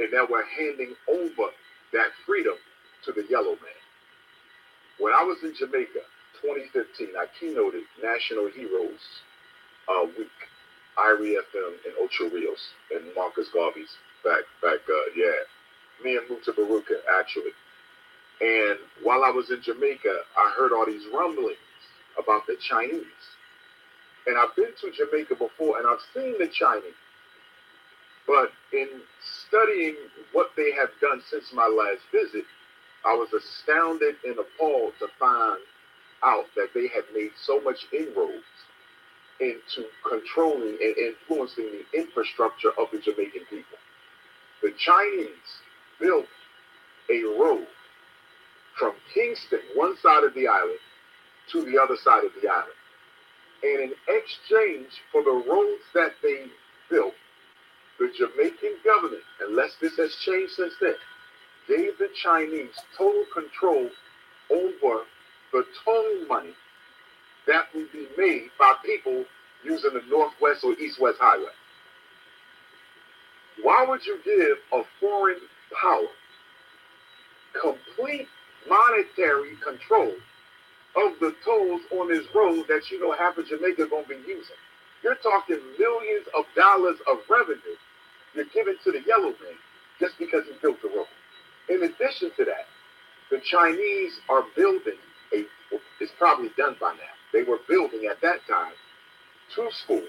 [0.00, 1.50] and now we're handing over
[1.94, 2.54] that freedom
[3.04, 3.80] to the yellow man.
[4.98, 6.04] When I was in Jamaica,
[6.42, 9.00] 2015, I keynoted National Heroes
[9.88, 10.28] uh, Week
[10.98, 15.32] Irie FM and Ocho Rios and Marcus Garvey's back back uh yeah.
[16.02, 17.52] Me and Mutabaruka actually.
[18.40, 21.58] And while I was in Jamaica, I heard all these rumblings
[22.18, 23.04] about the Chinese.
[24.26, 26.94] And I've been to Jamaica before and I've seen the Chinese.
[28.26, 28.88] But in
[29.54, 29.94] studying
[30.32, 32.44] what they have done since my last visit,
[33.04, 35.60] I was astounded and appalled to find
[36.24, 38.42] out that they had made so much inroads
[39.40, 43.78] into controlling and influencing the infrastructure of the Jamaican people.
[44.62, 45.60] The Chinese
[46.00, 46.26] built
[47.10, 47.66] a road
[48.78, 50.78] from Kingston, one side of the island,
[51.52, 52.72] to the other side of the island.
[53.62, 56.46] And in exchange for the roads that they
[56.90, 57.14] built,
[57.98, 60.94] the Jamaican government, unless this has changed since then,
[61.68, 63.88] gave the Chinese total control
[64.50, 65.04] over
[65.52, 66.54] the toll money
[67.46, 69.24] that would be made by people
[69.64, 71.52] using the northwest or east-west highway.
[73.62, 75.40] Why would you give a foreign
[75.80, 76.08] power
[77.60, 78.28] complete
[78.68, 80.12] monetary control
[80.96, 84.56] of the tolls on this road that you know half of Jamaica gonna be using?
[85.04, 87.76] You're talking millions of dollars of revenue
[88.34, 89.58] you're giving to the yellow man
[90.00, 91.06] just because he built the road.
[91.68, 92.66] In addition to that,
[93.30, 94.98] the Chinese are building
[95.32, 95.44] a,
[96.00, 97.14] it's probably done by now.
[97.32, 98.72] They were building at that time
[99.54, 100.08] two schools,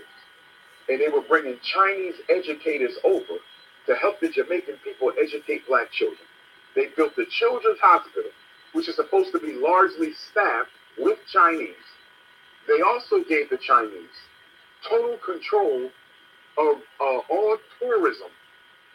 [0.87, 3.39] and they were bringing Chinese educators over
[3.87, 6.25] to help the Jamaican people educate black children.
[6.73, 8.31] They built the Children's Hospital,
[8.73, 11.75] which is supposed to be largely staffed with Chinese.
[12.67, 14.09] They also gave the Chinese
[14.89, 15.89] total control
[16.57, 18.29] of uh, all tourism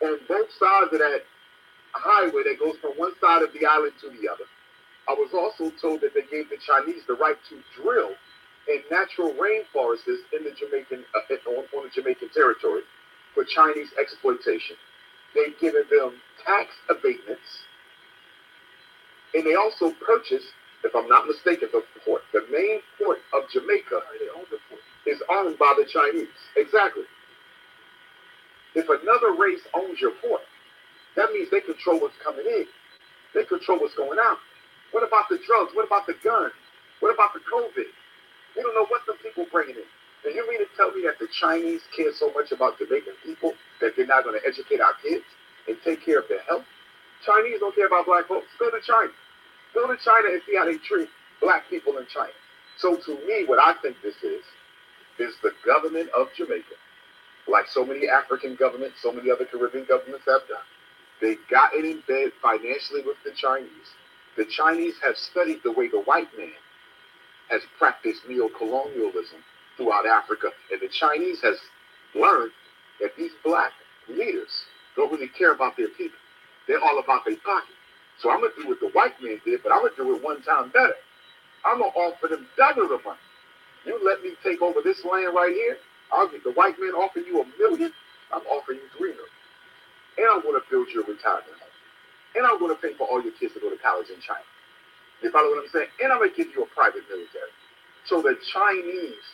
[0.03, 1.23] on both sides of that
[1.93, 4.45] highway that goes from one side of the island to the other.
[5.09, 8.13] I was also told that they gave the Chinese the right to drill
[8.69, 12.83] in natural rainforests in the Jamaican uh, on, on the Jamaican territory
[13.35, 14.77] for Chinese exploitation.
[15.35, 17.67] They've given them tax abatements,
[19.35, 20.49] and they also purchased,
[20.85, 24.03] if I'm not mistaken, the port, the main port of Jamaica,
[25.11, 26.31] is owned by the Chinese.
[26.57, 27.05] Exactly.
[28.75, 30.43] If another race owns your port,
[31.17, 32.67] that means they control what's coming in.
[33.35, 34.39] They control what's going out.
[34.93, 35.75] What about the drugs?
[35.75, 36.55] What about the guns?
[37.01, 37.91] What about the COVID?
[38.57, 39.89] We don't know what the people bringing in.
[40.25, 43.55] And you mean to tell me that the Chinese care so much about Jamaican people
[43.81, 45.25] that they're not going to educate our kids
[45.67, 46.65] and take care of their health?
[47.25, 48.47] Chinese don't care about black folks.
[48.59, 49.11] Go to China.
[49.75, 51.09] Go to China and see how they treat
[51.41, 52.33] black people in China.
[52.79, 54.43] So to me, what I think this is,
[55.21, 56.75] is the government of Jamaica,
[57.49, 60.65] like so many African governments, so many other Caribbean governments have done.
[61.21, 63.95] They've gotten in bed financially with the Chinese.
[64.37, 66.53] The Chinese have studied the way the white man
[67.51, 69.39] has practiced neo-colonialism
[69.77, 70.49] throughout Africa.
[70.71, 71.57] And the Chinese has
[72.15, 72.53] learned
[73.01, 73.73] that these black
[74.09, 74.65] leaders
[74.97, 76.19] don't really care about their people.
[76.67, 77.75] They're all about their pocket.
[78.21, 80.43] So I'm gonna do what the white man did, but I'm gonna do it one
[80.43, 80.95] time better.
[81.65, 83.19] I'm gonna offer them double the money.
[83.85, 85.79] You let me take over this land right here.
[86.13, 87.93] I'll get the white man offering you a million.
[88.33, 89.35] I'm offering you three million.
[90.19, 91.77] And I'm gonna build your retirement home.
[92.37, 94.45] And I'm gonna pay for all your kids to go to college in China.
[95.23, 95.89] You follow what I'm saying?
[96.03, 97.51] And I'm gonna give you a private military.
[98.07, 99.25] So the Chinese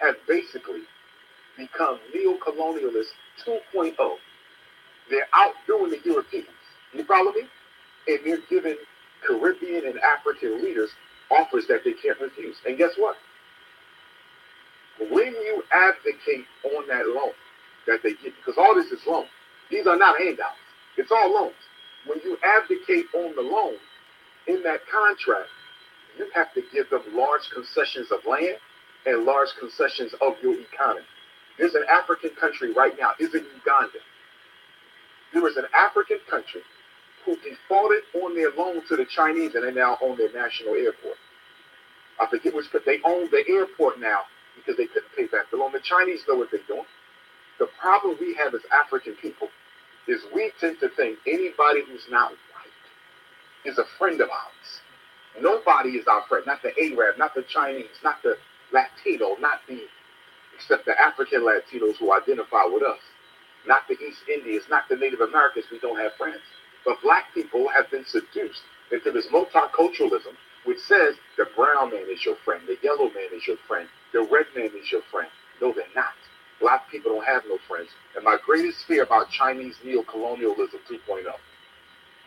[0.00, 0.82] have basically
[1.56, 3.12] become neo-colonialist
[3.46, 3.96] 2.0.
[5.10, 6.46] They're outdoing the Europeans.
[6.92, 7.42] You follow me?
[8.08, 8.76] And they're giving
[9.26, 10.90] Caribbean and African leaders
[11.30, 12.56] offers that they can't refuse.
[12.66, 13.16] And guess what?
[14.98, 17.32] When you advocate on that loan
[17.86, 19.26] that they give, because all this is loan,
[19.70, 20.56] these are not handouts.
[20.96, 21.54] It's all loans.
[22.06, 23.74] When you advocate on the loan,
[24.46, 25.48] in that contract,
[26.18, 28.56] you have to give them large concessions of land
[29.06, 31.06] and large concessions of your economy.
[31.58, 33.98] There's an African country right now, is it Uganda?
[35.32, 36.62] There is an African country
[37.24, 41.16] who defaulted on their loan to the Chinese and they now own their national airport.
[42.20, 44.20] I forget which, but they own the airport now
[44.56, 45.72] because they couldn't pay back the loan.
[45.72, 46.86] The Chinese know what they're doing.
[47.58, 49.48] The problem we have as African people
[50.08, 52.84] is we tend to think anybody who's not white
[53.64, 54.80] is a friend of ours.
[55.40, 58.36] Nobody is our friend, not the Arab, not the Chinese, not the
[58.72, 59.82] Latino, not the,
[60.54, 63.00] except the African Latinos who identify with us,
[63.66, 66.40] not the East Indians, not the Native Americans, we don't have friends.
[66.84, 72.24] But black people have been seduced into this multiculturalism, which says the brown man is
[72.24, 75.28] your friend, the yellow man is your friend, the red man is your friend.
[75.60, 76.14] No, they're not.
[76.60, 77.90] Black people don't have no friends.
[78.16, 81.24] And my greatest fear about Chinese neocolonialism 2.0,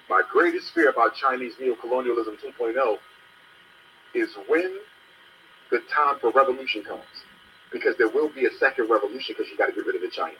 [0.09, 2.97] my greatest fear about Chinese neocolonialism 2.0
[4.13, 4.79] is when
[5.71, 7.03] the time for revolution comes.
[7.71, 10.09] Because there will be a second revolution because you got to get rid of the
[10.09, 10.38] Chinese.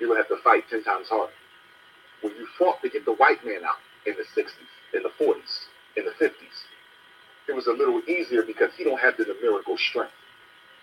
[0.00, 1.32] Going to have to fight 10 times harder.
[2.22, 3.76] When you fought to get the white man out
[4.06, 4.50] in the 60s,
[4.94, 6.32] in the 40s, in the 50s,
[7.48, 10.12] it was a little easier because he don't have the numerical strength.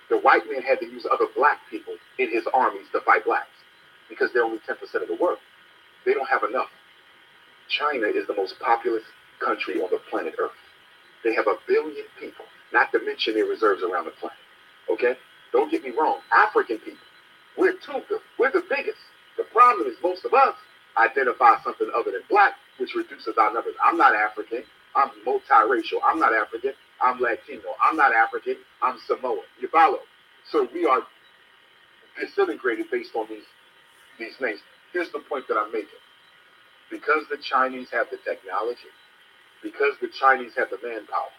[0.10, 3.48] The white man had to use other black people in his armies to fight blacks
[4.10, 5.40] because they're only 10% of the world.
[6.06, 6.70] They don't have enough.
[7.70, 9.04] China is the most populous
[9.40, 10.52] country on the planet Earth.
[11.24, 14.38] They have a billion people, not to mention their reserves around the planet.
[14.90, 15.16] Okay?
[15.52, 16.20] Don't get me wrong.
[16.32, 17.00] African people,
[17.58, 18.02] we're two,
[18.38, 19.00] we're the biggest.
[19.38, 20.56] The problem is most of us
[20.98, 23.76] identify something other than black, which reduces our numbers.
[23.84, 24.64] I'm not African.
[24.98, 26.02] I'm multiracial.
[26.04, 26.74] I'm not African.
[27.02, 27.78] I'm Latino.
[27.84, 28.58] I'm not African.
[28.82, 29.46] I'm Samoan.
[29.62, 30.00] You follow?
[30.52, 31.02] So we are
[32.20, 33.46] disintegrated based on these
[34.20, 34.60] these names.
[34.94, 36.02] Here's the point that I'm making.
[36.90, 38.90] Because the Chinese have the technology,
[39.62, 41.30] because the Chinese have the manpower,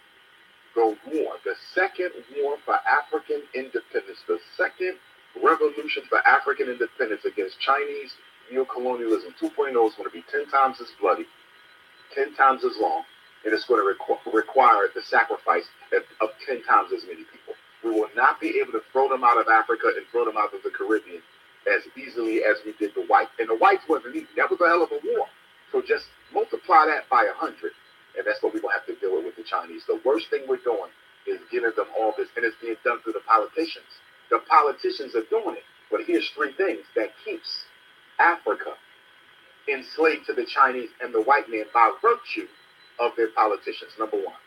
[0.77, 4.95] the war, the second war for African independence, the second
[5.43, 8.13] revolution for African independence against Chinese
[8.53, 11.27] neocolonialism 2.0 is going to be 10 times as bloody,
[12.15, 13.05] 10 times as long,
[13.45, 17.55] and it's going to requ- require the sacrifice of, of 10 times as many people.
[17.85, 20.55] We will not be able to throw them out of Africa and throw them out
[20.55, 21.23] of the Caribbean
[21.71, 23.31] as easily as we did the whites.
[23.39, 24.29] And the whites wasn't easy.
[24.37, 25.27] That was a hell of a war.
[25.73, 27.73] So just multiply that by a hundred,
[28.17, 29.83] and that's what we're gonna have to deal with with the Chinese.
[29.87, 30.91] The worst thing we're doing
[31.27, 33.87] is giving them all this, and it's being done through the politicians.
[34.31, 35.65] The politicians are doing it.
[35.91, 37.65] But here's three things that keeps
[38.19, 38.73] Africa
[39.73, 42.49] enslaved to the Chinese and the white man by virtue
[43.01, 43.93] of their politicians.
[43.99, 44.41] Number one,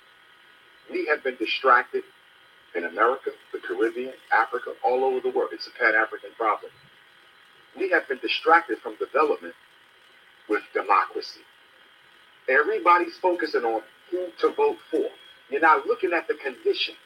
[0.92, 2.04] we have been distracted
[2.76, 5.50] in America, the Caribbean, Africa, all over the world.
[5.54, 6.72] It's a pan African problem.
[7.78, 9.54] We have been distracted from development
[10.50, 11.42] with democracy.
[12.50, 15.08] Everybody's focusing on who to vote for.
[15.50, 16.98] You're not looking at the conditions.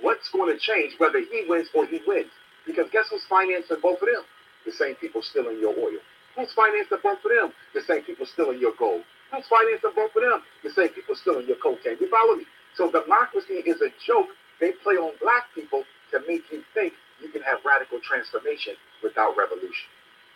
[0.00, 2.30] What's going to change whether he wins or he wins?
[2.66, 4.24] Because guess who's financing both of them?
[4.66, 5.98] The same people stealing your oil.
[6.36, 7.52] Who's financing both of them?
[7.74, 9.02] The same people stealing your gold.
[9.32, 10.42] Who's financing both of them?
[10.62, 11.96] The same people stealing your cocaine.
[12.00, 12.44] You follow me?
[12.74, 14.28] So democracy is a joke.
[14.60, 19.36] They play on black people to make you think you can have radical transformation without
[19.36, 19.88] revolution.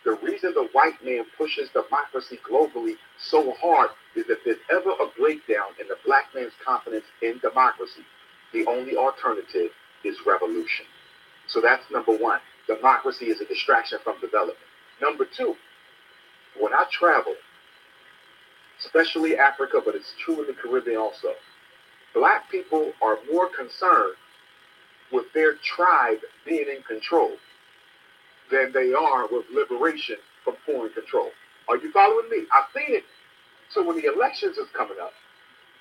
[0.03, 5.07] The reason the white man pushes democracy globally so hard is if there's ever a
[5.19, 8.05] breakdown in the black man's confidence in democracy,
[8.53, 9.69] the only alternative
[10.03, 10.85] is revolution.
[11.47, 12.39] So that's number one.
[12.67, 14.57] Democracy is a distraction from development.
[15.01, 15.55] Number two,
[16.59, 17.35] when I travel,
[18.79, 21.33] especially Africa, but it's true in the Caribbean also,
[22.13, 24.15] black people are more concerned
[25.11, 27.31] with their tribe being in control
[28.51, 31.29] than they are with liberation from foreign control.
[31.69, 32.45] Are you following me?
[32.53, 33.03] I've seen it.
[33.69, 35.11] So when the elections is coming up,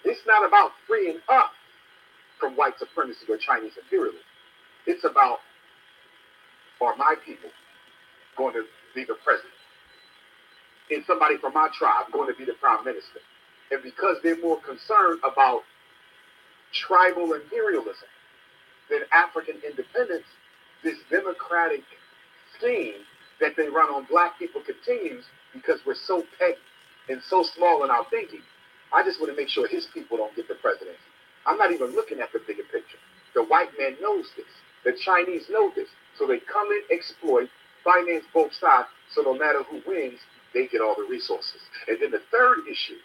[0.04, 1.50] it's not about freeing us
[2.38, 4.20] from white supremacy or Chinese imperialism.
[4.86, 5.38] It's about
[6.80, 7.50] are my people
[8.36, 9.55] going to be the president?
[10.90, 13.20] Is somebody from my tribe going to be the prime minister?
[13.70, 15.62] And because they're more concerned about
[16.72, 18.08] tribal imperialism
[18.90, 20.26] than African independence,
[20.84, 21.82] this democratic
[22.58, 23.02] scheme
[23.40, 26.58] that they run on black people continues because we're so petty
[27.08, 28.42] and so small in our thinking.
[28.92, 30.98] I just want to make sure his people don't get the presidency.
[31.46, 32.98] I'm not even looking at the bigger picture.
[33.34, 34.46] The white man knows this.
[34.84, 35.88] The Chinese know this.
[36.18, 37.48] So they come in, exploit,
[37.84, 40.20] finance both sides, so no matter who wins,
[40.54, 41.60] they get all the resources.
[41.88, 42.98] And then the third issue,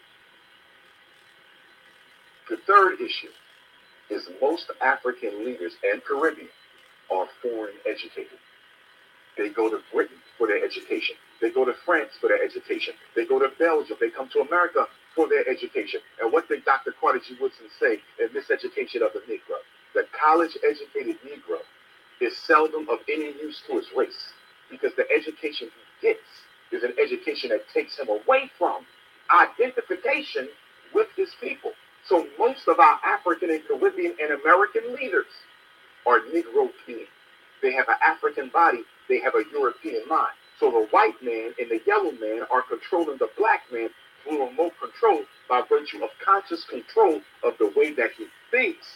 [2.48, 3.28] the third issue
[4.10, 6.48] is most African leaders and Caribbean
[7.10, 8.38] are foreign educated.
[9.36, 11.16] They go to Britain for their education.
[11.40, 12.94] They go to France for their education.
[13.16, 13.96] They go to Belgium.
[14.00, 16.00] They come to America for their education.
[16.20, 16.92] And what did Dr.
[17.00, 17.36] Carter G.
[17.40, 19.56] Woodson say in Miseducation of the Negro?
[19.94, 21.58] The college educated Negro
[22.20, 24.32] is seldom of any use to his race
[24.70, 25.68] because the education
[26.00, 26.20] he gets
[26.72, 28.84] is an education that takes him away from
[29.30, 30.48] identification
[30.94, 31.72] with his people.
[32.04, 35.26] So most of our African and Caribbean and American leaders
[36.06, 37.06] are Negro Negropean.
[37.62, 40.34] They have an African body, they have a European mind.
[40.58, 43.88] So the white man and the yellow man are controlling the black man
[44.22, 48.86] through remote control by virtue of conscious control of the way that he thinks.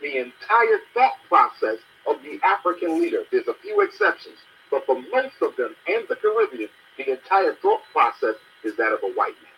[0.00, 4.36] The entire thought process of the African leader, there's a few exceptions,
[4.70, 9.00] but for most of them and the Caribbean, the entire thought process is that of
[9.02, 9.52] a white man.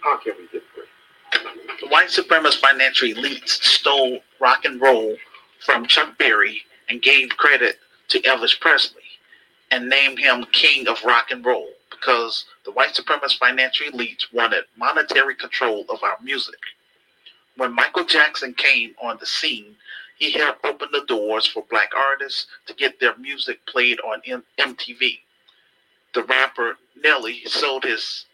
[0.00, 0.84] How can we get free?
[1.80, 5.16] The white supremacist financial elites stole rock and roll
[5.64, 7.76] from Chuck Berry and gave credit
[8.08, 9.02] to Elvis Presley
[9.70, 14.64] and named him king of rock and roll because the white supremacist financial elites wanted
[14.76, 16.58] monetary control of our music.
[17.56, 19.76] When Michael Jackson came on the scene,
[20.18, 24.44] he helped open the doors for black artists to get their music played on M-
[24.58, 25.20] MTV.
[26.14, 28.26] The rapper Nelly sold his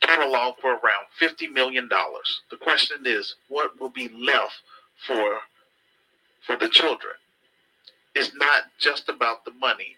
[0.00, 1.88] catalog for around $50 million.
[1.88, 4.54] The question is, what will be left
[5.06, 5.38] for,
[6.46, 7.14] for the children?
[8.14, 9.96] It's not just about the money.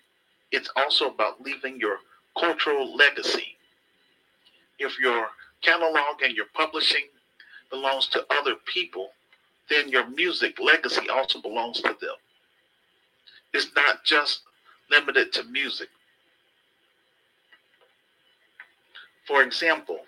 [0.51, 1.99] It's also about leaving your
[2.39, 3.57] cultural legacy.
[4.79, 5.29] If your
[5.63, 7.07] catalog and your publishing
[7.71, 9.11] belongs to other people,
[9.69, 12.17] then your music legacy also belongs to them.
[13.53, 14.43] It's not just
[14.91, 15.89] limited to music.
[19.29, 20.01] For example,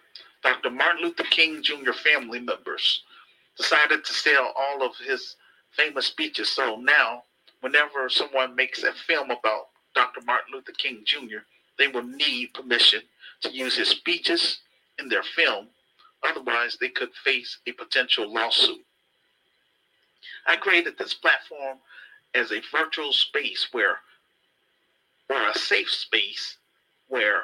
[0.43, 0.71] Dr.
[0.71, 1.93] Martin Luther King Jr.
[1.93, 3.03] family members
[3.55, 5.37] decided to sell all of his
[5.73, 6.49] famous speeches.
[6.49, 7.25] So now,
[7.61, 10.23] whenever someone makes a film about Dr.
[10.25, 11.41] Martin Luther King Jr.,
[11.79, 13.03] they will need permission
[13.43, 14.61] to use his speeches
[14.99, 15.69] in their film.
[16.23, 18.87] Otherwise, they could face a potential lawsuit.
[20.47, 21.77] I created this platform
[22.35, 23.99] as a virtual space where,
[25.29, 26.57] or a safe space
[27.09, 27.43] where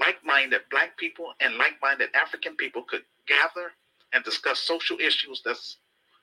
[0.00, 3.72] like-minded black people and like-minded African people could gather
[4.12, 5.76] and discuss social issues that's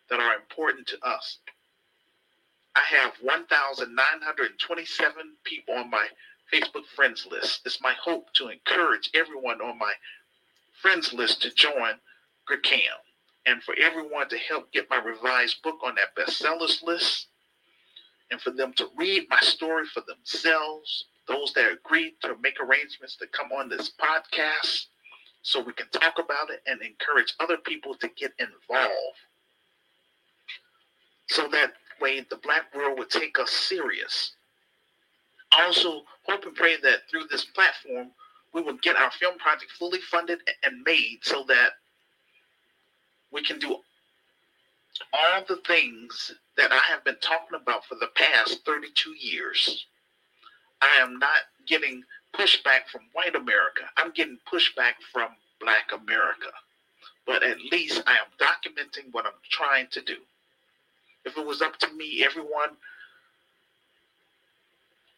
[0.10, 1.38] that are important to us.
[2.76, 5.14] I have 1,927
[5.44, 6.08] people on my
[6.54, 7.62] Facebook friends list.
[7.66, 9.94] It's my hope to encourage everyone on my
[10.82, 11.96] friends list to join
[12.50, 12.80] GRCAM
[13.46, 17.28] and for everyone to help get my revised book on that bestsellers list
[18.32, 23.16] and for them to read my story for themselves those that agreed to make arrangements
[23.18, 24.86] to come on this podcast
[25.42, 29.18] so we can talk about it and encourage other people to get involved.
[31.28, 34.34] So that way the black world would take us serious.
[35.52, 38.12] Also, hope and pray that through this platform,
[38.54, 41.72] we will get our film project fully funded and made so that
[43.32, 43.78] we can do
[45.14, 49.86] all the things that I have been talking about for the past 32 years.
[50.82, 52.04] I am not getting
[52.34, 53.84] pushback from white America.
[53.98, 56.52] I'm getting pushback from black America.
[57.26, 60.18] But at least I am documenting what I'm trying to do.
[61.26, 62.70] If it was up to me, everyone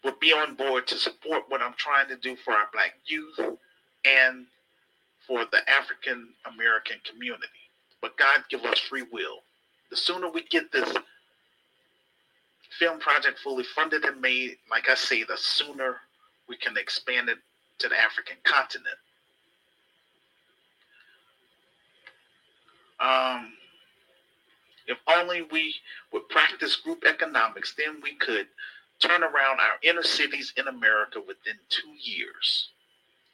[0.04, 3.40] would be on board to support what I'm trying to do for our black youth
[4.06, 4.46] and
[5.28, 7.46] for the African American community.
[8.02, 9.40] But God give us free will.
[9.90, 10.92] The sooner we get this
[12.78, 15.98] film project fully funded and made, like I say, the sooner
[16.48, 17.38] we can expand it
[17.80, 18.98] to the African continent.
[23.00, 23.54] Um,
[24.88, 25.74] if only we
[26.12, 28.48] would practice group economics, then we could
[29.00, 32.70] turn around our inner cities in America within two years.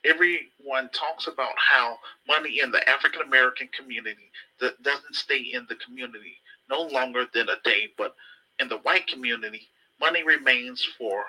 [0.03, 5.75] Everyone talks about how money in the African American community that doesn't stay in the
[5.75, 6.35] community
[6.69, 8.15] no longer than a day, but
[8.59, 9.67] in the white community,
[9.99, 11.23] money remains for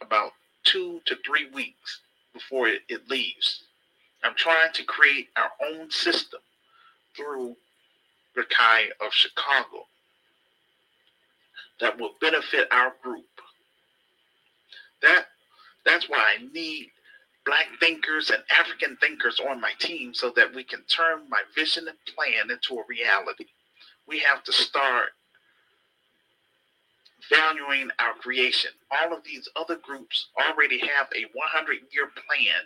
[0.00, 0.32] about
[0.64, 2.00] two to three weeks
[2.32, 3.64] before it, it leaves.
[4.22, 6.40] I'm trying to create our own system
[7.16, 7.56] through
[8.34, 9.86] the Rakai of Chicago
[11.80, 13.26] that will benefit our group.
[15.02, 15.26] That
[15.84, 16.90] that's why I need
[17.44, 21.86] black thinkers and African thinkers on my team so that we can turn my vision
[21.88, 23.46] and plan into a reality.
[24.08, 25.10] We have to start
[27.30, 28.70] valuing our creation.
[28.90, 32.62] All of these other groups already have a 100 year plan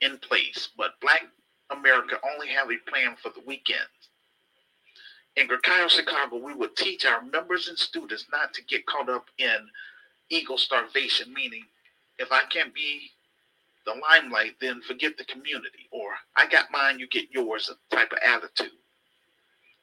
[0.00, 1.26] in place, but Black
[1.70, 4.08] America only have a plan for the weekends.
[5.36, 9.26] In Grecaio, Chicago, we would teach our members and students not to get caught up
[9.38, 9.68] in
[10.30, 11.64] ego starvation, meaning
[12.18, 13.10] if I can't be
[13.86, 18.18] the limelight, then forget the community, or I got mine, you get yours type of
[18.24, 18.72] attitude.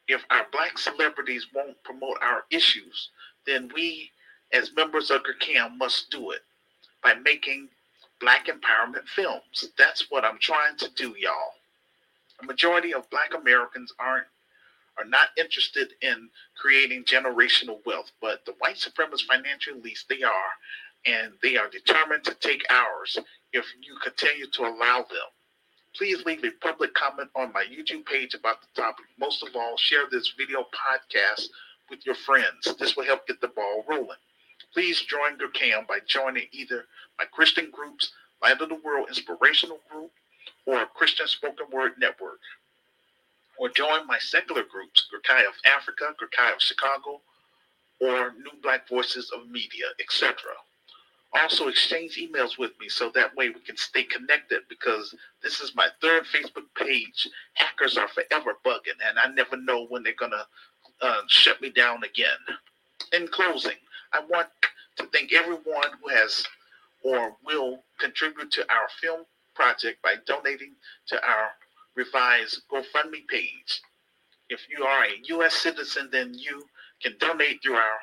[0.08, 3.10] If our black celebrities won't promote our issues,
[3.46, 4.12] then we
[4.52, 6.42] as members of GERCAM must do it
[7.04, 7.70] by making
[8.20, 9.70] black empowerment films.
[9.78, 11.54] That's what I'm trying to do, y'all.
[12.42, 14.28] A majority of black Americans aren't
[14.98, 20.52] are not interested in creating generational wealth, but the white supremacist financial elites, they are,
[21.06, 23.18] and they are determined to take ours
[23.52, 25.28] if you continue to allow them.
[25.96, 29.06] Please leave a public comment on my YouTube page about the topic.
[29.20, 31.48] Most of all, share this video podcast
[31.90, 32.76] with your friends.
[32.80, 34.18] This will help get the ball rolling.
[34.74, 36.86] Please join GERCAM by joining either
[37.20, 38.12] my Christian groups,
[38.42, 40.12] Light of the World Inspirational Group,
[40.66, 42.40] or Christian Spoken Word Network
[43.58, 47.22] or join my secular groups, Gurkai of Africa, Gurkai of Chicago,
[48.02, 50.36] or New Black Voices of Media, etc.
[51.34, 55.76] Also, exchange emails with me so that way we can stay connected because this is
[55.76, 57.28] my third Facebook page.
[57.56, 60.46] Hackers are forever bugging, and I never know when they're going to
[61.02, 62.38] uh, shut me down again.
[63.14, 63.78] In closing,
[64.14, 64.48] I want
[64.98, 66.46] to thank everyone who has
[67.04, 70.74] or will contribute to our film project by donating
[71.08, 71.50] to our
[71.96, 73.82] revised GoFundMe page.
[74.50, 75.54] If you are a U.S.
[75.54, 76.64] citizen, then you
[77.02, 78.00] can donate through our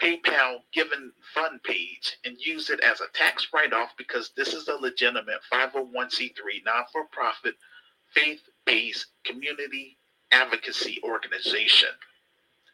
[0.00, 4.68] PayPal Giving Fund page and use it as a tax write off because this is
[4.68, 7.54] a legitimate 501c3 non for profit,
[8.14, 9.98] faith based community
[10.32, 11.90] advocacy organization.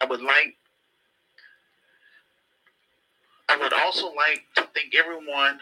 [0.00, 0.56] I would like
[3.48, 5.58] I would also like to thank everyone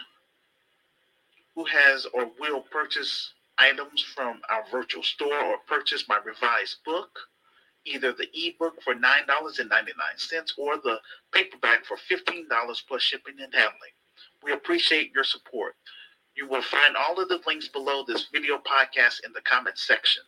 [1.55, 7.19] who has or will purchase items from our virtual store or purchase my revised book,
[7.85, 10.99] either the ebook for $9.99 or the
[11.33, 12.47] paperback for $15
[12.87, 13.91] plus shipping and handling.
[14.43, 15.75] We appreciate your support.
[16.35, 20.23] You will find all of the links below this video podcast in the comment section.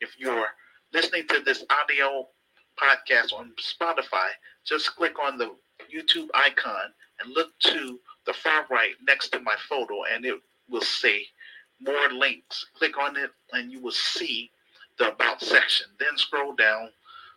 [0.00, 0.48] If you're
[0.94, 2.28] listening to this audio
[2.80, 4.28] podcast on Spotify,
[4.64, 5.50] just click on the
[5.92, 10.40] YouTube icon and look to the far right next to my photo, and it
[10.70, 11.26] will say
[11.80, 12.66] more links.
[12.78, 14.50] Click on it and you will see
[14.98, 15.88] the About section.
[15.98, 16.90] Then scroll down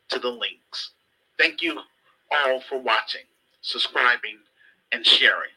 [0.10, 0.92] to the links.
[1.40, 1.80] Thank you
[2.32, 3.26] all for watching,
[3.62, 4.38] subscribing,
[4.92, 5.50] and sharing.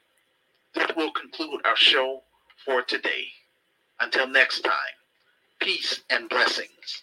[0.74, 2.22] This will conclude our show
[2.64, 3.26] for today.
[4.00, 4.96] Until next time,
[5.60, 7.02] peace and blessings.